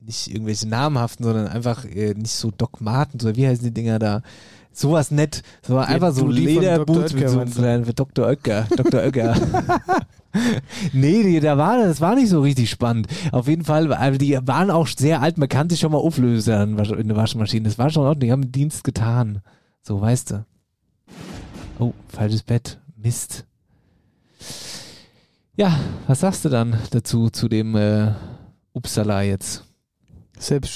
[0.00, 3.98] nicht irgendwelche namhaften, sondern einfach äh, nicht so Doc Martens oder wie heißen die Dinger
[3.98, 4.22] da?
[4.76, 5.42] Sowas nett.
[5.62, 8.26] So war einfach so Lederboots mit so einem kleinen Dr.
[8.26, 8.66] Oetker.
[8.76, 9.00] Dr.
[9.00, 9.34] Oetker.
[10.92, 13.06] nee, die, da war, das war nicht so richtig spannend.
[13.32, 16.76] Auf jeden Fall, also die waren auch sehr alt, man kann sich schon mal auflösen
[16.78, 17.66] in der Waschmaschine.
[17.66, 19.40] Das war schon Ordnung, die haben Dienst getan.
[19.80, 20.44] So, weißt du.
[21.78, 22.78] Oh, falsches Bett.
[22.96, 23.46] Mist.
[25.56, 28.12] Ja, was sagst du dann dazu, zu dem äh,
[28.74, 29.64] Uppsala jetzt?
[30.38, 30.72] Selbst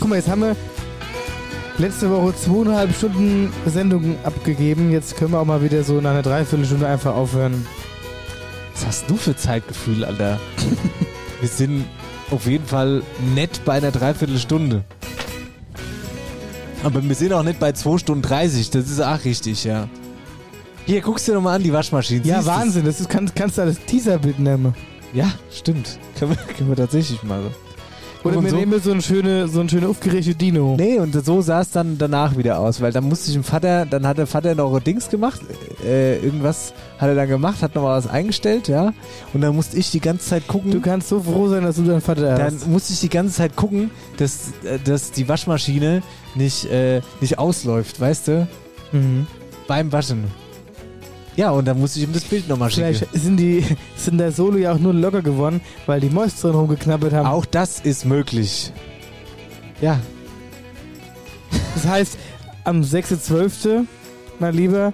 [0.00, 0.56] Guck mal, jetzt haben wir
[1.78, 4.92] letzte Woche zweieinhalb Stunden Sendung abgegeben.
[4.92, 7.66] Jetzt können wir auch mal wieder so nach einer Dreiviertelstunde einfach aufhören.
[8.74, 10.38] Was hast du für Zeitgefühl, Alter?
[11.40, 11.84] Wir sind
[12.30, 13.02] auf jeden Fall
[13.34, 14.84] nett bei einer Dreiviertelstunde.
[16.82, 19.88] Aber wir sind auch nicht bei 2 Stunden 30, das ist auch richtig, ja.
[20.86, 22.24] Hier, guckst dir doch mal an, die Waschmaschine.
[22.24, 22.46] Ja, Siehst?
[22.46, 22.84] Wahnsinn.
[22.84, 24.74] Das ist, kannst, kannst du das Teaserbild nehmen.
[25.12, 25.98] Ja, stimmt.
[26.18, 27.67] Können wir, können wir tatsächlich mal so.
[28.24, 30.74] Oder wir so- nehmen so ein schöne, so ein schöne aufgeregte Dino.
[30.76, 33.86] Nee, und so sah es dann danach wieder aus, weil dann musste ich dem Vater,
[33.86, 35.40] dann hat der Vater noch Dings gemacht,
[35.84, 38.92] äh, irgendwas hat er dann gemacht, hat nochmal was eingestellt, ja,
[39.32, 40.72] und dann musste ich die ganze Zeit gucken.
[40.72, 42.66] Du kannst so froh sein, dass du deinen Vater dann hast.
[42.66, 46.02] musste ich die ganze Zeit gucken, dass, äh, dass die Waschmaschine
[46.34, 48.48] nicht, äh, nicht ausläuft, weißt du?
[48.92, 49.26] Mhm.
[49.68, 50.24] Beim Waschen.
[51.38, 52.94] Ja, und dann musste ich ihm das Bild nochmal schicken.
[52.96, 53.64] Vielleicht sind die
[53.96, 57.26] sind der Solo ja auch nur locker geworden, weil die Mäuse drin rumgeknabbert haben.
[57.28, 58.72] Auch das ist möglich.
[59.80, 60.00] Ja,
[61.76, 62.18] Das heißt,
[62.64, 63.84] am 6.12.,
[64.40, 64.92] mein Lieber,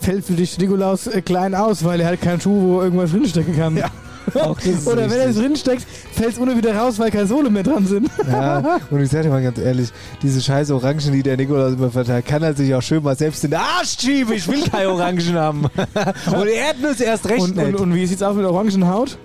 [0.00, 3.56] fällt für dich Nikolaus äh, klein aus, weil er halt keinen Schuh, wo irgendwas drinstecken
[3.56, 3.76] kann.
[3.76, 3.90] Ja.
[4.86, 5.42] Oder wenn er es richtig.
[5.42, 8.08] drinsteckt, fällt es ohne wieder raus, weil keine Sohle mehr dran sind.
[8.30, 9.90] Ja, und ich sag dir mal ganz ehrlich,
[10.22, 13.44] diese scheiß Orangen, die der Nikolaus immer verteilt, kann er sich auch schön mal selbst
[13.44, 14.32] in den Arsch schieben.
[14.34, 15.64] Ich will keine Orangen haben.
[16.26, 17.66] und Erdnüsse erst recht Und, nicht.
[17.66, 19.18] und, und wie sieht's aus mit Orangenhaut?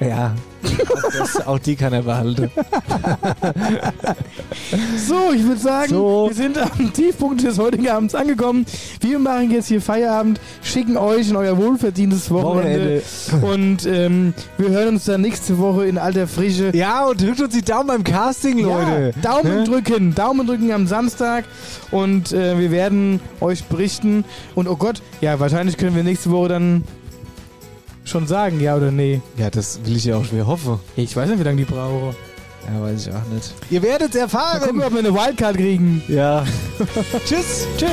[0.00, 0.34] ja,
[1.18, 2.50] das, auch die kann er behalten.
[5.06, 6.26] So, ich würde sagen, So.
[6.28, 8.66] wir sind am Tiefpunkt des heutigen Abends angekommen.
[9.00, 13.02] Wir machen jetzt hier Feierabend, schicken euch in euer wohlverdientes Wochenende.
[13.42, 16.70] Und ähm, wir hören uns dann nächste Woche in alter Frische.
[16.76, 19.12] Ja, und drückt uns die Daumen beim Casting, Leute.
[19.22, 19.64] Ja, Daumen Ne?
[19.64, 21.44] drücken, Daumen drücken am Samstag
[21.90, 24.24] und äh, wir werden euch berichten.
[24.54, 26.84] Und oh Gott, ja, wahrscheinlich können wir nächste Woche dann
[28.08, 29.20] schon sagen, ja oder nee.
[29.36, 30.80] Ja, das will ich ja auch schwer hoffen.
[30.96, 32.14] Ich weiß nicht, wie lange die brauchen.
[32.72, 33.54] Ja, weiß ich auch nicht.
[33.70, 34.82] Ihr werdet es Mal gucken, erfahren.
[34.82, 36.02] ob wir eine Wildcard kriegen.
[36.08, 36.44] Ja.
[37.26, 37.66] Tschüss.
[37.78, 37.88] Tschüss.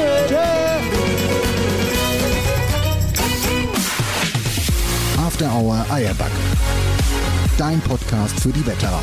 [5.18, 6.32] After Hour Eierback.
[7.58, 9.00] Dein Podcast für die Wetterau.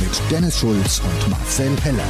[0.00, 2.04] Mit Dennis Schulz und Marcel Heller.